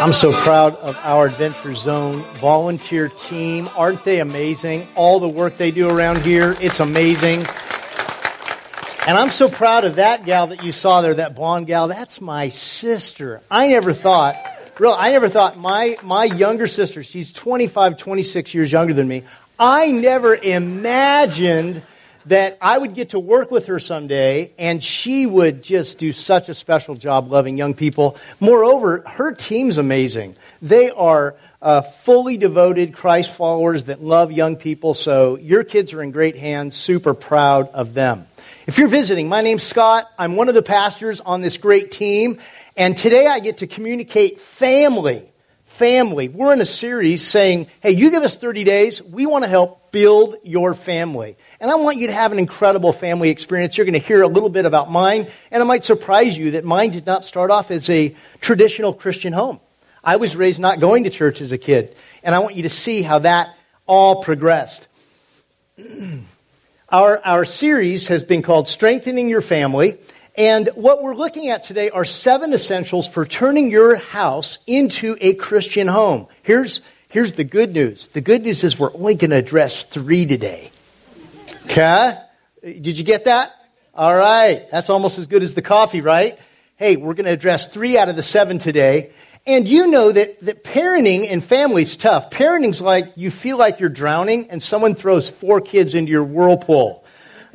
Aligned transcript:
I'm 0.00 0.14
so 0.14 0.32
proud 0.32 0.76
of 0.76 0.96
our 1.04 1.26
Adventure 1.26 1.74
Zone 1.74 2.22
volunteer 2.36 3.10
team. 3.10 3.68
Aren't 3.76 4.02
they 4.02 4.20
amazing? 4.20 4.88
All 4.96 5.20
the 5.20 5.28
work 5.28 5.58
they 5.58 5.70
do 5.72 5.90
around 5.90 6.22
here, 6.22 6.56
it's 6.58 6.80
amazing. 6.80 7.40
And 9.06 9.18
I'm 9.18 9.28
so 9.28 9.50
proud 9.50 9.84
of 9.84 9.96
that 9.96 10.24
gal 10.24 10.46
that 10.46 10.64
you 10.64 10.72
saw 10.72 11.02
there, 11.02 11.12
that 11.12 11.34
blonde 11.34 11.66
gal. 11.66 11.86
That's 11.86 12.18
my 12.18 12.48
sister. 12.48 13.42
I 13.50 13.68
never 13.68 13.92
thought, 13.92 14.36
real, 14.78 14.96
I 14.98 15.10
never 15.10 15.28
thought 15.28 15.58
my, 15.58 15.98
my 16.02 16.24
younger 16.24 16.66
sister, 16.66 17.02
she's 17.02 17.30
25, 17.34 17.98
26 17.98 18.54
years 18.54 18.72
younger 18.72 18.94
than 18.94 19.06
me. 19.06 19.24
I 19.58 19.90
never 19.90 20.34
imagined 20.34 21.82
that 22.26 22.58
I 22.60 22.76
would 22.76 22.94
get 22.94 23.10
to 23.10 23.18
work 23.18 23.50
with 23.50 23.66
her 23.66 23.78
someday 23.78 24.52
and 24.58 24.82
she 24.82 25.26
would 25.26 25.62
just 25.62 25.98
do 25.98 26.12
such 26.12 26.48
a 26.48 26.54
special 26.54 26.94
job 26.94 27.30
loving 27.30 27.56
young 27.56 27.74
people. 27.74 28.16
Moreover, 28.40 29.02
her 29.06 29.32
team's 29.32 29.78
amazing. 29.78 30.36
They 30.60 30.90
are 30.90 31.36
uh, 31.62 31.82
fully 31.82 32.36
devoted 32.36 32.94
Christ 32.94 33.34
followers 33.34 33.84
that 33.84 34.02
love 34.02 34.32
young 34.32 34.56
people, 34.56 34.94
so 34.94 35.36
your 35.36 35.64
kids 35.64 35.92
are 35.92 36.02
in 36.02 36.10
great 36.10 36.36
hands. 36.36 36.74
Super 36.74 37.14
proud 37.14 37.68
of 37.68 37.94
them. 37.94 38.26
If 38.66 38.78
you're 38.78 38.88
visiting, 38.88 39.28
my 39.28 39.42
name's 39.42 39.62
Scott. 39.62 40.10
I'm 40.18 40.36
one 40.36 40.48
of 40.48 40.54
the 40.54 40.62
pastors 40.62 41.20
on 41.20 41.40
this 41.40 41.56
great 41.56 41.92
team, 41.92 42.40
and 42.76 42.96
today 42.96 43.26
I 43.26 43.40
get 43.40 43.58
to 43.58 43.66
communicate 43.66 44.40
family. 44.40 45.26
Family. 45.64 46.28
We're 46.28 46.52
in 46.52 46.60
a 46.60 46.66
series 46.66 47.26
saying, 47.26 47.68
hey, 47.80 47.92
you 47.92 48.10
give 48.10 48.22
us 48.22 48.36
30 48.36 48.64
days, 48.64 49.02
we 49.02 49.26
want 49.26 49.44
to 49.44 49.50
help 49.50 49.92
build 49.92 50.36
your 50.44 50.74
family. 50.74 51.36
And 51.60 51.70
I 51.70 51.74
want 51.74 51.98
you 51.98 52.06
to 52.06 52.12
have 52.14 52.32
an 52.32 52.38
incredible 52.38 52.90
family 52.90 53.28
experience. 53.28 53.76
You're 53.76 53.84
going 53.84 54.00
to 54.00 54.06
hear 54.06 54.22
a 54.22 54.26
little 54.26 54.48
bit 54.48 54.64
about 54.64 54.90
mine, 54.90 55.28
and 55.50 55.62
it 55.62 55.66
might 55.66 55.84
surprise 55.84 56.36
you 56.36 56.52
that 56.52 56.64
mine 56.64 56.90
did 56.90 57.04
not 57.04 57.22
start 57.22 57.50
off 57.50 57.70
as 57.70 57.90
a 57.90 58.16
traditional 58.40 58.94
Christian 58.94 59.34
home. 59.34 59.60
I 60.02 60.16
was 60.16 60.34
raised 60.34 60.58
not 60.58 60.80
going 60.80 61.04
to 61.04 61.10
church 61.10 61.42
as 61.42 61.52
a 61.52 61.58
kid, 61.58 61.94
and 62.22 62.34
I 62.34 62.38
want 62.38 62.54
you 62.54 62.62
to 62.62 62.70
see 62.70 63.02
how 63.02 63.18
that 63.20 63.54
all 63.86 64.22
progressed. 64.22 64.88
our, 66.88 67.20
our 67.22 67.44
series 67.44 68.08
has 68.08 68.24
been 68.24 68.40
called 68.40 68.66
Strengthening 68.66 69.28
Your 69.28 69.42
Family, 69.42 69.98
and 70.38 70.70
what 70.74 71.02
we're 71.02 71.14
looking 71.14 71.50
at 71.50 71.64
today 71.64 71.90
are 71.90 72.06
seven 72.06 72.54
essentials 72.54 73.06
for 73.06 73.26
turning 73.26 73.70
your 73.70 73.96
house 73.96 74.60
into 74.66 75.18
a 75.20 75.34
Christian 75.34 75.88
home. 75.88 76.26
Here's, 76.42 76.80
here's 77.10 77.32
the 77.32 77.44
good 77.44 77.74
news 77.74 78.08
the 78.08 78.22
good 78.22 78.44
news 78.44 78.64
is 78.64 78.78
we're 78.78 78.94
only 78.94 79.14
going 79.14 79.32
to 79.32 79.36
address 79.36 79.84
three 79.84 80.24
today. 80.24 80.70
Okay? 81.70 82.18
Did 82.62 82.98
you 82.98 83.04
get 83.04 83.26
that? 83.26 83.52
All 83.94 84.14
right. 84.14 84.68
That's 84.72 84.90
almost 84.90 85.20
as 85.20 85.28
good 85.28 85.44
as 85.44 85.54
the 85.54 85.62
coffee, 85.62 86.00
right? 86.00 86.36
Hey, 86.74 86.96
we're 86.96 87.14
going 87.14 87.26
to 87.26 87.32
address 87.32 87.68
three 87.68 87.96
out 87.96 88.08
of 88.08 88.16
the 88.16 88.24
seven 88.24 88.58
today. 88.58 89.12
And 89.46 89.68
you 89.68 89.86
know 89.86 90.10
that, 90.10 90.40
that 90.40 90.64
parenting 90.64 91.30
and 91.30 91.44
family 91.44 91.82
is 91.82 91.96
tough. 91.96 92.28
Parenting's 92.30 92.82
like 92.82 93.12
you 93.14 93.30
feel 93.30 93.56
like 93.56 93.78
you're 93.78 93.88
drowning 93.88 94.50
and 94.50 94.60
someone 94.60 94.96
throws 94.96 95.28
four 95.28 95.60
kids 95.60 95.94
into 95.94 96.10
your 96.10 96.24
whirlpool. 96.24 97.04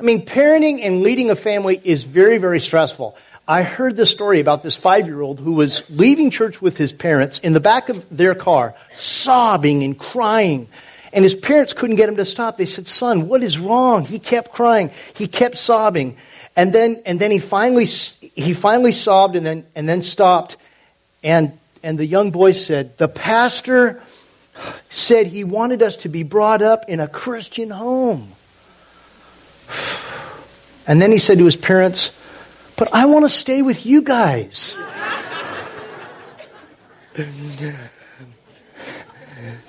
I 0.00 0.02
mean, 0.02 0.24
parenting 0.24 0.80
and 0.82 1.02
leading 1.02 1.30
a 1.30 1.36
family 1.36 1.78
is 1.84 2.04
very, 2.04 2.38
very 2.38 2.60
stressful. 2.60 3.18
I 3.46 3.64
heard 3.64 3.96
this 3.96 4.10
story 4.10 4.40
about 4.40 4.62
this 4.62 4.76
five 4.76 5.06
year 5.06 5.20
old 5.20 5.40
who 5.40 5.52
was 5.52 5.82
leaving 5.90 6.30
church 6.30 6.62
with 6.62 6.78
his 6.78 6.94
parents 6.94 7.38
in 7.40 7.52
the 7.52 7.60
back 7.60 7.90
of 7.90 8.06
their 8.10 8.34
car, 8.34 8.74
sobbing 8.90 9.82
and 9.82 9.98
crying 9.98 10.68
and 11.12 11.24
his 11.24 11.34
parents 11.34 11.72
couldn't 11.72 11.96
get 11.96 12.08
him 12.08 12.16
to 12.16 12.24
stop. 12.24 12.56
They 12.56 12.66
said, 12.66 12.86
Son, 12.86 13.28
what 13.28 13.42
is 13.42 13.58
wrong? 13.58 14.04
He 14.04 14.18
kept 14.18 14.52
crying. 14.52 14.90
He 15.14 15.28
kept 15.28 15.56
sobbing. 15.56 16.16
And 16.56 16.72
then, 16.72 17.02
and 17.04 17.20
then 17.20 17.30
he, 17.30 17.38
finally, 17.38 17.84
he 17.84 18.54
finally 18.54 18.92
sobbed 18.92 19.36
and 19.36 19.44
then, 19.44 19.66
and 19.74 19.88
then 19.88 20.02
stopped. 20.02 20.56
And, 21.22 21.52
and 21.82 21.98
the 21.98 22.06
young 22.06 22.30
boy 22.30 22.52
said, 22.52 22.96
The 22.98 23.08
pastor 23.08 24.02
said 24.88 25.26
he 25.26 25.44
wanted 25.44 25.82
us 25.82 25.98
to 25.98 26.08
be 26.08 26.22
brought 26.22 26.62
up 26.62 26.86
in 26.88 27.00
a 27.00 27.08
Christian 27.08 27.70
home. 27.70 28.32
And 30.86 31.02
then 31.02 31.10
he 31.10 31.18
said 31.18 31.38
to 31.38 31.44
his 31.44 31.56
parents, 31.56 32.16
But 32.76 32.94
I 32.94 33.06
want 33.06 33.24
to 33.24 33.28
stay 33.28 33.60
with 33.60 33.84
you 33.84 34.02
guys. 34.02 34.76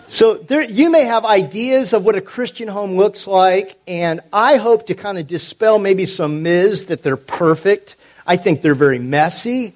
So 0.09 0.35
there, 0.35 0.63
you 0.63 0.90
may 0.90 1.03
have 1.03 1.25
ideas 1.25 1.91
of 1.91 2.06
what 2.06 2.16
a 2.16 2.22
Christian 2.22 2.69
home 2.69 2.95
looks 2.95 3.28
like, 3.28 3.78
and 3.88 4.22
I 4.31 4.56
hope 4.56 4.88
to 4.88 4.95
kind 4.95 5.18
of 5.18 5.28
dispel 5.28 5.79
maybe 5.79 6.06
some 6.06 6.44
myths 6.44 6.84
that 6.84 7.03
they're 7.03 7.18
perfect. 7.18 7.97
I 8.25 8.38
think 8.38 8.62
they're 8.62 8.73
very 8.73 9.00
messy, 9.00 9.73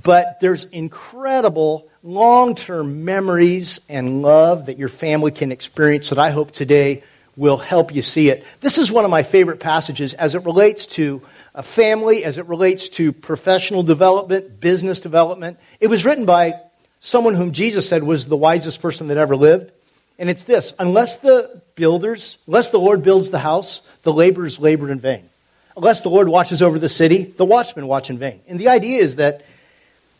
but 0.00 0.38
there's 0.40 0.64
incredible 0.66 1.88
long-term 2.04 3.04
memories 3.04 3.80
and 3.88 4.22
love 4.22 4.66
that 4.66 4.78
your 4.78 4.88
family 4.88 5.32
can 5.32 5.50
experience 5.50 6.10
that 6.10 6.18
I 6.18 6.30
hope 6.30 6.52
today 6.52 7.02
will 7.36 7.58
help 7.58 7.92
you 7.92 8.02
see 8.02 8.28
it. 8.28 8.44
This 8.60 8.78
is 8.78 8.92
one 8.92 9.04
of 9.04 9.10
my 9.10 9.24
favorite 9.24 9.58
passages 9.58 10.14
as 10.14 10.36
it 10.36 10.44
relates 10.44 10.86
to 10.88 11.22
a 11.56 11.62
family, 11.64 12.24
as 12.24 12.38
it 12.38 12.46
relates 12.46 12.88
to 12.90 13.12
professional 13.12 13.82
development, 13.82 14.60
business 14.60 15.00
development. 15.00 15.58
It 15.80 15.88
was 15.88 16.04
written 16.04 16.24
by 16.24 16.54
someone 17.02 17.34
whom 17.34 17.50
Jesus 17.50 17.86
said 17.86 18.04
was 18.04 18.26
the 18.26 18.36
wisest 18.36 18.80
person 18.80 19.08
that 19.08 19.18
ever 19.18 19.36
lived. 19.36 19.70
And 20.18 20.30
it's 20.30 20.44
this 20.44 20.72
unless 20.78 21.16
the 21.16 21.60
builders, 21.74 22.38
unless 22.46 22.68
the 22.68 22.78
Lord 22.78 23.02
builds 23.02 23.28
the 23.28 23.38
house, 23.38 23.82
the 24.04 24.12
laborers 24.12 24.58
labor 24.58 24.90
in 24.90 25.00
vain. 25.00 25.28
Unless 25.76 26.02
the 26.02 26.10
Lord 26.10 26.28
watches 26.28 26.62
over 26.62 26.78
the 26.78 26.88
city, 26.88 27.24
the 27.24 27.44
watchmen 27.44 27.86
watch 27.86 28.08
in 28.08 28.18
vain. 28.18 28.40
And 28.46 28.58
the 28.58 28.68
idea 28.68 29.02
is 29.02 29.16
that 29.16 29.44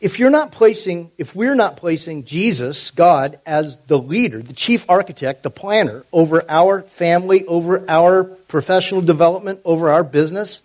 if 0.00 0.19
you're 0.19 0.31
not 0.31 0.50
placing, 0.50 1.12
if 1.19 1.37
we're 1.37 1.54
not 1.54 1.76
placing 1.76 2.25
Jesus, 2.25 2.91
God, 2.91 3.38
as 3.47 3.76
the 3.87 3.98
leader, 3.98 4.42
the 4.42 4.54
chief 4.54 4.84
architect, 4.88 5.44
the 5.44 5.50
planner 5.50 6.04
over 6.12 6.42
our 6.48 6.82
family, 6.82 7.47
over 7.47 7.88
our 7.88 8.25
professional 8.25 9.03
development, 9.03 9.60
over 9.65 9.91
our 9.91 10.03
business, 10.03 10.62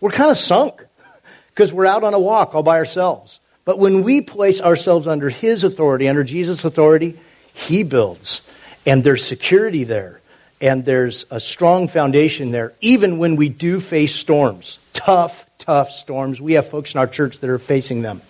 we're 0.00 0.10
kind 0.10 0.30
of 0.30 0.38
sunk 0.38 0.82
because 1.54 1.72
we're 1.72 1.84
out 1.84 2.04
on 2.04 2.14
a 2.14 2.18
walk 2.18 2.54
all 2.54 2.62
by 2.62 2.78
ourselves. 2.78 3.40
But 3.68 3.78
when 3.78 4.02
we 4.02 4.22
place 4.22 4.62
ourselves 4.62 5.06
under 5.06 5.28
His 5.28 5.62
authority, 5.62 6.08
under 6.08 6.24
Jesus' 6.24 6.64
authority, 6.64 7.18
He 7.52 7.82
builds. 7.82 8.40
And 8.86 9.04
there's 9.04 9.22
security 9.22 9.84
there. 9.84 10.22
And 10.58 10.86
there's 10.86 11.26
a 11.30 11.38
strong 11.38 11.86
foundation 11.88 12.50
there, 12.50 12.72
even 12.80 13.18
when 13.18 13.36
we 13.36 13.50
do 13.50 13.78
face 13.78 14.14
storms. 14.14 14.78
Tough, 14.94 15.44
tough 15.58 15.90
storms. 15.90 16.40
We 16.40 16.54
have 16.54 16.70
folks 16.70 16.94
in 16.94 16.98
our 16.98 17.06
church 17.06 17.40
that 17.40 17.50
are 17.50 17.58
facing 17.58 18.00
them. 18.00 18.22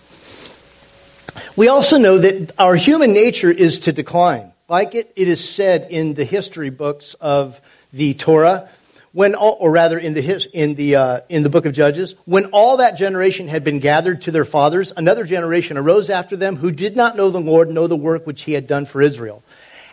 We 1.54 1.68
also 1.68 1.98
know 1.98 2.18
that 2.18 2.50
our 2.58 2.74
human 2.74 3.12
nature 3.12 3.52
is 3.52 3.78
to 3.78 3.92
decline. 3.92 4.50
Like 4.68 4.96
it, 4.96 5.12
it 5.14 5.28
is 5.28 5.48
said 5.48 5.86
in 5.88 6.14
the 6.14 6.24
history 6.24 6.70
books 6.70 7.14
of 7.14 7.60
the 7.92 8.14
Torah, 8.14 8.68
when 9.12 9.34
all, 9.34 9.56
or 9.60 9.70
rather 9.70 9.98
in 9.98 10.14
the, 10.14 10.48
in, 10.52 10.74
the, 10.74 10.96
uh, 10.96 11.20
in 11.28 11.42
the 11.42 11.48
book 11.48 11.66
of 11.66 11.72
Judges, 11.72 12.14
when 12.24 12.46
all 12.46 12.78
that 12.78 12.96
generation 12.96 13.48
had 13.48 13.64
been 13.64 13.78
gathered 13.78 14.22
to 14.22 14.30
their 14.30 14.44
fathers, 14.44 14.92
another 14.96 15.24
generation 15.24 15.78
arose 15.78 16.10
after 16.10 16.36
them 16.36 16.56
who 16.56 16.70
did 16.70 16.96
not 16.96 17.16
know 17.16 17.30
the 17.30 17.40
Lord, 17.40 17.70
know 17.70 17.86
the 17.86 17.96
work 17.96 18.26
which 18.26 18.42
he 18.42 18.52
had 18.52 18.66
done 18.66 18.86
for 18.86 19.00
Israel. 19.00 19.42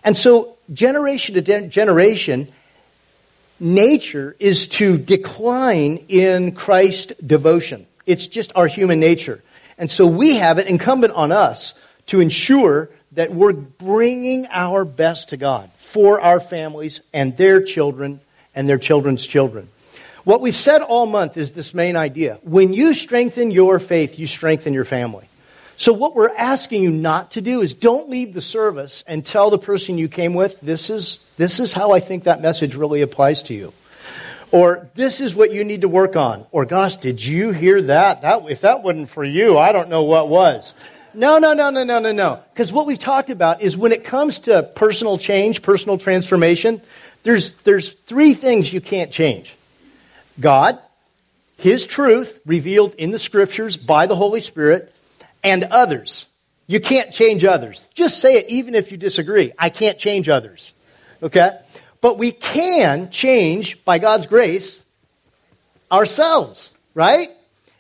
And 0.04 0.16
so, 0.16 0.58
generation 0.72 1.36
to 1.36 1.68
generation, 1.68 2.48
nature 3.60 4.36
is 4.40 4.68
to 4.68 4.98
decline 4.98 6.06
in 6.10 6.52
Christ 6.52 7.14
devotion. 7.26 7.88
It's 8.06 8.28
just 8.28 8.52
our 8.56 8.68
human 8.68 9.00
nature. 9.00 9.42
And 9.78 9.90
so, 9.90 10.06
we 10.06 10.36
have 10.36 10.60
it 10.60 10.68
incumbent 10.68 11.14
on 11.14 11.32
us 11.32 11.74
to 12.08 12.20
ensure 12.20 12.90
that 13.14 13.34
we're 13.34 13.54
bringing 13.54 14.46
our 14.48 14.86
best 14.86 15.30
to 15.30 15.38
God 15.38 15.72
for 15.78 16.20
our 16.20 16.40
families 16.40 17.02
and 17.14 17.36
their 17.38 17.64
children 17.64 18.20
and 18.56 18.68
their 18.68 18.78
children's 18.78 19.26
children. 19.26 19.68
What 20.24 20.42
we've 20.42 20.56
said 20.56 20.82
all 20.82 21.06
month 21.06 21.38
is 21.38 21.52
this 21.52 21.74
main 21.74 21.96
idea. 21.96 22.40
When 22.42 22.74
you 22.74 22.96
strengthen 22.96 23.52
your 23.52 23.78
faith, 23.78 24.18
you 24.18 24.26
strengthen 24.26 24.74
your 24.74 24.86
family. 24.86 25.30
So, 25.78 25.92
what 25.92 26.16
we're 26.16 26.34
asking 26.34 26.84
you 26.84 26.90
not 26.90 27.32
to 27.32 27.42
do 27.42 27.62
is 27.62 27.74
don't 27.74 28.10
leave 28.10 28.34
the 28.34 28.42
service 28.42 29.04
and 29.08 29.26
tell 29.26 29.50
the 29.50 29.60
person 29.60 29.98
you 29.98 30.08
came 30.08 30.34
with, 30.34 30.60
this 30.62 30.90
is, 30.90 31.20
this 31.38 31.60
is 31.60 31.74
how 31.74 31.92
I 31.92 32.00
think 32.00 32.24
that 32.24 32.42
message 32.42 32.76
really 32.76 33.02
applies 33.02 33.44
to 33.44 33.54
you. 33.54 33.74
Or, 34.52 34.88
this 34.96 35.20
is 35.20 35.36
what 35.36 35.52
you 35.52 35.66
need 35.66 35.82
to 35.82 35.90
work 35.90 36.16
on. 36.16 36.46
Or, 36.52 36.64
gosh, 36.64 36.98
did 36.98 37.24
you 37.24 37.52
hear 37.52 37.82
that? 37.82 38.22
that 38.22 38.50
if 38.50 38.62
that 38.62 38.84
wasn't 38.84 39.10
for 39.10 39.24
you, 39.24 39.58
I 39.58 39.74
don't 39.74 39.90
know 39.90 40.04
what 40.04 40.30
was. 40.30 40.74
No, 41.14 41.40
no, 41.40 41.54
no, 41.54 41.70
no, 41.70 41.84
no, 41.84 42.00
no, 42.00 42.12
no. 42.12 42.40
Because 42.54 42.72
what 42.72 42.86
we've 42.88 43.00
talked 43.00 43.30
about 43.30 43.62
is 43.62 43.76
when 43.76 43.92
it 43.92 44.06
comes 44.06 44.40
to 44.40 44.64
personal 44.64 45.18
change, 45.18 45.62
personal 45.62 45.98
transformation, 45.98 46.82
there's, 47.26 47.52
there's 47.64 47.92
three 47.92 48.36
things 48.36 48.72
you 48.72 48.80
can't 48.80 49.12
change 49.12 49.56
God, 50.40 50.80
His 51.58 51.86
truth 51.86 52.40
revealed 52.46 52.94
in 52.96 53.12
the 53.12 53.20
scriptures 53.20 53.76
by 53.76 54.06
the 54.06 54.16
Holy 54.16 54.40
Spirit, 54.40 54.94
and 55.44 55.66
others. 55.66 56.28
You 56.68 56.80
can't 56.80 57.12
change 57.12 57.44
others. 57.44 57.86
Just 57.94 58.20
say 58.20 58.36
it 58.38 58.50
even 58.50 58.74
if 58.74 58.92
you 58.92 58.98
disagree. 58.98 59.52
I 59.58 59.70
can't 59.70 60.00
change 60.00 60.30
others. 60.30 60.74
Okay? 61.22 61.60
But 62.02 62.18
we 62.18 62.32
can 62.32 63.10
change, 63.12 63.84
by 63.86 64.00
God's 64.00 64.28
grace, 64.28 64.84
ourselves, 65.92 66.72
right? 66.94 67.30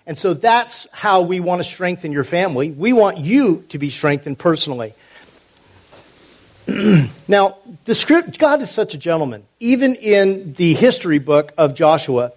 And 0.07 0.17
so 0.17 0.33
that's 0.33 0.87
how 0.91 1.21
we 1.21 1.39
want 1.39 1.59
to 1.59 1.63
strengthen 1.63 2.11
your 2.11 2.23
family. 2.23 2.71
We 2.71 2.93
want 2.93 3.17
you 3.17 3.63
to 3.69 3.79
be 3.79 3.89
strengthened 3.89 4.37
personally. 4.37 4.93
now, 7.27 7.57
the 7.85 7.95
script, 7.95 8.39
God 8.39 8.61
is 8.61 8.71
such 8.71 8.93
a 8.93 8.97
gentleman. 8.97 9.43
Even 9.59 9.95
in 9.95 10.53
the 10.53 10.73
history 10.73 11.19
book 11.19 11.53
of 11.57 11.75
Joshua, 11.75 12.31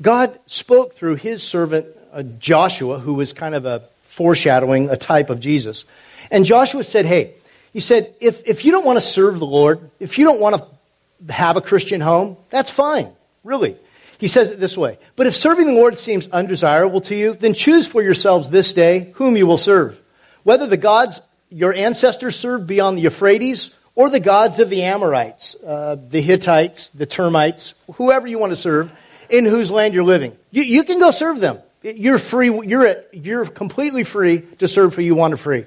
God 0.00 0.38
spoke 0.46 0.94
through 0.94 1.16
his 1.16 1.42
servant 1.42 1.86
uh, 2.12 2.22
Joshua, 2.38 2.98
who 2.98 3.14
was 3.14 3.32
kind 3.32 3.54
of 3.54 3.66
a 3.66 3.82
foreshadowing, 4.02 4.90
a 4.90 4.96
type 4.96 5.30
of 5.30 5.40
Jesus. 5.40 5.84
And 6.30 6.44
Joshua 6.44 6.84
said, 6.84 7.06
Hey, 7.06 7.34
he 7.72 7.80
said, 7.80 8.14
if, 8.20 8.46
if 8.46 8.64
you 8.64 8.70
don't 8.70 8.84
want 8.84 8.96
to 8.96 9.00
serve 9.00 9.38
the 9.38 9.46
Lord, 9.46 9.90
if 9.98 10.18
you 10.18 10.24
don't 10.24 10.40
want 10.40 10.56
to 10.56 11.32
have 11.32 11.56
a 11.56 11.60
Christian 11.60 12.00
home, 12.00 12.36
that's 12.50 12.70
fine, 12.70 13.10
really. 13.44 13.76
He 14.18 14.28
says 14.28 14.50
it 14.50 14.60
this 14.60 14.76
way 14.76 14.98
But 15.16 15.26
if 15.26 15.34
serving 15.34 15.66
the 15.66 15.72
Lord 15.72 15.98
seems 15.98 16.28
undesirable 16.28 17.00
to 17.02 17.16
you, 17.16 17.34
then 17.34 17.54
choose 17.54 17.86
for 17.86 18.02
yourselves 18.02 18.50
this 18.50 18.72
day 18.72 19.12
whom 19.14 19.36
you 19.36 19.46
will 19.46 19.58
serve. 19.58 20.00
Whether 20.44 20.66
the 20.66 20.76
gods 20.76 21.20
your 21.52 21.74
ancestors 21.74 22.38
served 22.38 22.66
beyond 22.66 22.98
the 22.98 23.02
Euphrates 23.02 23.74
or 23.94 24.08
the 24.08 24.20
gods 24.20 24.58
of 24.58 24.70
the 24.70 24.84
Amorites, 24.84 25.54
uh, 25.54 25.96
the 26.08 26.20
Hittites, 26.20 26.90
the 26.90 27.06
termites, 27.06 27.74
whoever 27.94 28.26
you 28.26 28.38
want 28.38 28.50
to 28.50 28.56
serve, 28.56 28.92
in 29.28 29.44
whose 29.44 29.70
land 29.70 29.94
you're 29.94 30.04
living. 30.04 30.36
You, 30.50 30.62
you 30.62 30.84
can 30.84 30.98
go 30.98 31.10
serve 31.10 31.40
them. 31.40 31.58
You're 31.82 32.18
free. 32.18 32.46
You're, 32.66 32.86
at, 32.86 33.08
you're 33.12 33.46
completely 33.46 34.04
free 34.04 34.40
to 34.58 34.68
serve 34.68 34.94
who 34.94 35.02
you 35.02 35.14
want 35.14 35.32
to 35.32 35.36
free. 35.36 35.66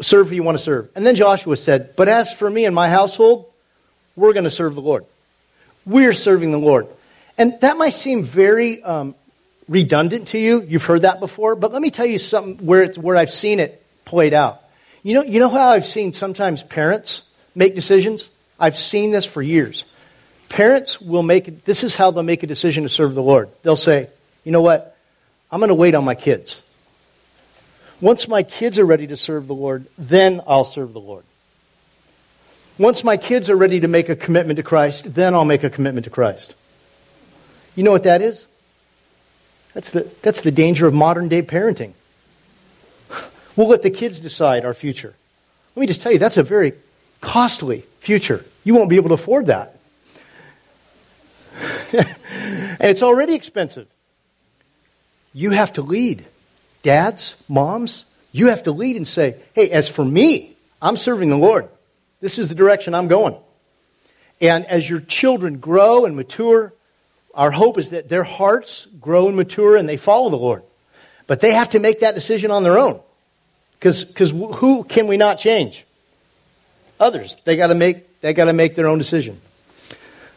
Serve 0.00 0.28
who 0.28 0.34
you 0.34 0.42
want 0.42 0.58
to 0.58 0.62
serve. 0.62 0.90
And 0.94 1.06
then 1.06 1.14
Joshua 1.14 1.56
said, 1.56 1.96
But 1.96 2.08
as 2.08 2.32
for 2.32 2.48
me 2.48 2.66
and 2.66 2.74
my 2.74 2.88
household, 2.88 3.50
we're 4.16 4.32
going 4.32 4.44
to 4.44 4.50
serve 4.50 4.74
the 4.74 4.82
Lord. 4.82 5.06
We're 5.86 6.12
serving 6.12 6.52
the 6.52 6.58
Lord. 6.58 6.86
And 7.38 7.58
that 7.60 7.78
might 7.78 7.94
seem 7.94 8.22
very 8.22 8.82
um, 8.82 9.14
redundant 9.66 10.28
to 10.28 10.38
you. 10.38 10.62
You've 10.62 10.84
heard 10.84 11.02
that 11.02 11.20
before. 11.20 11.56
But 11.56 11.72
let 11.72 11.80
me 11.80 11.90
tell 11.90 12.06
you 12.06 12.18
something 12.18 12.66
where, 12.66 12.82
it's, 12.82 12.98
where 12.98 13.16
I've 13.16 13.30
seen 13.30 13.60
it 13.60 13.82
played 14.04 14.34
out. 14.34 14.62
You 15.02 15.14
know, 15.14 15.22
you 15.22 15.38
know 15.38 15.48
how 15.48 15.70
I've 15.70 15.86
seen 15.86 16.12
sometimes 16.12 16.62
parents 16.62 17.22
make 17.54 17.74
decisions? 17.74 18.28
I've 18.58 18.76
seen 18.76 19.12
this 19.12 19.24
for 19.24 19.40
years. 19.40 19.84
Parents 20.48 21.00
will 21.00 21.22
make, 21.22 21.64
this 21.64 21.84
is 21.84 21.96
how 21.96 22.10
they'll 22.10 22.22
make 22.22 22.42
a 22.42 22.46
decision 22.46 22.82
to 22.82 22.88
serve 22.88 23.14
the 23.14 23.22
Lord. 23.22 23.48
They'll 23.62 23.76
say, 23.76 24.08
you 24.44 24.52
know 24.52 24.62
what? 24.62 24.96
I'm 25.50 25.60
going 25.60 25.68
to 25.68 25.74
wait 25.74 25.94
on 25.94 26.04
my 26.04 26.14
kids. 26.14 26.62
Once 28.00 28.28
my 28.28 28.42
kids 28.42 28.78
are 28.78 28.84
ready 28.84 29.06
to 29.06 29.16
serve 29.16 29.46
the 29.46 29.54
Lord, 29.54 29.86
then 29.96 30.40
I'll 30.46 30.64
serve 30.64 30.92
the 30.92 31.00
Lord. 31.00 31.24
Once 32.78 33.04
my 33.04 33.16
kids 33.16 33.50
are 33.50 33.56
ready 33.56 33.80
to 33.80 33.88
make 33.88 34.08
a 34.08 34.16
commitment 34.16 34.56
to 34.56 34.62
Christ, 34.62 35.14
then 35.14 35.34
I'll 35.34 35.44
make 35.44 35.64
a 35.64 35.70
commitment 35.70 36.04
to 36.04 36.10
Christ. 36.10 36.54
You 37.76 37.84
know 37.84 37.92
what 37.92 38.04
that 38.04 38.22
is? 38.22 38.46
That's 39.74 39.90
the, 39.90 40.10
that's 40.22 40.40
the 40.40 40.50
danger 40.50 40.86
of 40.86 40.94
modern 40.94 41.28
day 41.28 41.42
parenting. 41.42 41.92
We'll 43.60 43.68
let 43.68 43.82
the 43.82 43.90
kids 43.90 44.20
decide 44.20 44.64
our 44.64 44.72
future. 44.72 45.12
Let 45.76 45.80
me 45.82 45.86
just 45.86 46.00
tell 46.00 46.10
you, 46.10 46.18
that's 46.18 46.38
a 46.38 46.42
very 46.42 46.72
costly 47.20 47.84
future. 47.98 48.42
You 48.64 48.74
won't 48.74 48.88
be 48.88 48.96
able 48.96 49.08
to 49.08 49.16
afford 49.16 49.48
that. 49.48 49.76
and 51.92 52.80
it's 52.80 53.02
already 53.02 53.34
expensive. 53.34 53.86
You 55.34 55.50
have 55.50 55.74
to 55.74 55.82
lead. 55.82 56.24
Dads, 56.82 57.36
moms, 57.50 58.06
you 58.32 58.46
have 58.46 58.62
to 58.62 58.72
lead 58.72 58.96
and 58.96 59.06
say, 59.06 59.36
hey, 59.52 59.68
as 59.68 59.90
for 59.90 60.06
me, 60.06 60.56
I'm 60.80 60.96
serving 60.96 61.28
the 61.28 61.36
Lord. 61.36 61.68
This 62.22 62.38
is 62.38 62.48
the 62.48 62.54
direction 62.54 62.94
I'm 62.94 63.08
going. 63.08 63.36
And 64.40 64.64
as 64.64 64.88
your 64.88 65.00
children 65.00 65.58
grow 65.58 66.06
and 66.06 66.16
mature, 66.16 66.72
our 67.34 67.50
hope 67.50 67.76
is 67.76 67.90
that 67.90 68.08
their 68.08 68.24
hearts 68.24 68.86
grow 69.02 69.28
and 69.28 69.36
mature 69.36 69.76
and 69.76 69.86
they 69.86 69.98
follow 69.98 70.30
the 70.30 70.36
Lord. 70.36 70.62
But 71.26 71.40
they 71.40 71.52
have 71.52 71.68
to 71.70 71.78
make 71.78 72.00
that 72.00 72.14
decision 72.14 72.50
on 72.50 72.62
their 72.62 72.78
own. 72.78 73.02
Because 73.80 74.30
who 74.30 74.84
can 74.84 75.06
we 75.06 75.16
not 75.16 75.38
change? 75.38 75.86
Others. 77.00 77.38
They 77.44 77.56
got 77.56 77.68
to 77.68 77.74
make 77.74 78.20
they 78.20 78.34
got 78.34 78.44
to 78.44 78.52
make 78.52 78.74
their 78.74 78.86
own 78.86 78.98
decision. 78.98 79.40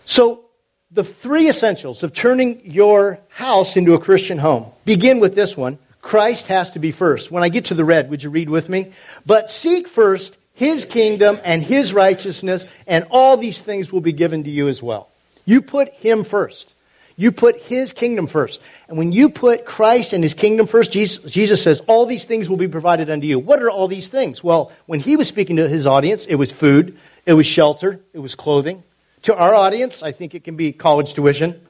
So 0.06 0.46
the 0.92 1.04
three 1.04 1.50
essentials 1.50 2.04
of 2.04 2.14
turning 2.14 2.62
your 2.64 3.20
house 3.30 3.76
into 3.76 3.94
a 3.94 4.00
Christian 4.00 4.38
home 4.38 4.72
begin 4.86 5.20
with 5.20 5.36
this 5.36 5.58
one. 5.58 5.78
Christ 6.02 6.48
has 6.48 6.72
to 6.72 6.80
be 6.80 6.92
first. 6.92 7.32
When 7.32 7.44
I 7.44 7.50
get 7.50 7.66
to 7.66 7.74
the 7.74 7.86
red, 7.86 8.10
would 8.10 8.24
you 8.24 8.30
read 8.30 8.50
with 8.50 8.70
me? 8.70 8.94
But 9.26 9.50
seek 9.50 9.88
first 9.88 10.38
his 10.54 10.86
kingdom 10.86 11.40
and 11.44 11.64
his 11.64 11.94
righteousness, 11.94 12.66
and 12.88 13.08
all 13.10 13.38
these 13.38 13.60
things 13.60 13.92
will 13.92 14.02
be 14.02 14.14
given 14.14 14.44
to 14.44 14.50
you 14.50 14.68
as 14.68 14.84
well. 14.84 15.10
You 15.46 15.62
put 15.62 15.90
him 15.94 16.24
first. 16.24 16.73
You 17.16 17.32
put 17.32 17.62
his 17.62 17.94
kingdom 17.94 18.28
first. 18.28 18.62
And 18.88 18.98
when 18.98 19.12
you 19.12 19.30
put 19.30 19.66
Christ 19.66 20.14
and 20.14 20.24
his 20.24 20.34
kingdom 20.34 20.66
first, 20.66 20.92
Jesus, 20.92 21.32
Jesus, 21.32 21.62
says, 21.62 21.82
all 21.88 22.06
these 22.06 22.26
things 22.26 22.50
will 22.50 22.58
be 22.58 22.68
provided 22.68 23.10
unto 23.10 23.28
you. 23.28 23.38
What 23.38 23.62
are 23.62 23.70
all 23.70 23.88
these 23.88 24.08
things? 24.08 24.44
Well, 24.44 24.72
when 24.88 25.00
he 25.00 25.16
was 25.16 25.28
speaking 25.28 25.58
to 25.58 25.70
his 25.70 25.86
audience, 25.86 26.26
it 26.26 26.36
was 26.36 26.52
food, 26.52 26.98
it 27.26 27.34
was 27.34 27.46
shelter, 27.46 28.00
it 28.14 28.20
was 28.20 28.36
clothing. 28.36 28.84
To 29.24 29.36
our 29.36 29.54
audience, 29.54 30.02
I 30.02 30.12
think 30.12 30.34
it 30.34 30.44
can 30.44 30.56
be 30.56 30.72
college 30.72 31.14
tuition, 31.14 31.62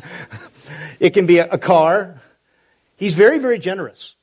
it 1.00 1.10
can 1.10 1.26
be 1.26 1.38
a, 1.38 1.48
a 1.50 1.58
car. 1.58 2.20
He's 2.96 3.14
very, 3.14 3.38
very 3.38 3.58
generous. 3.58 4.14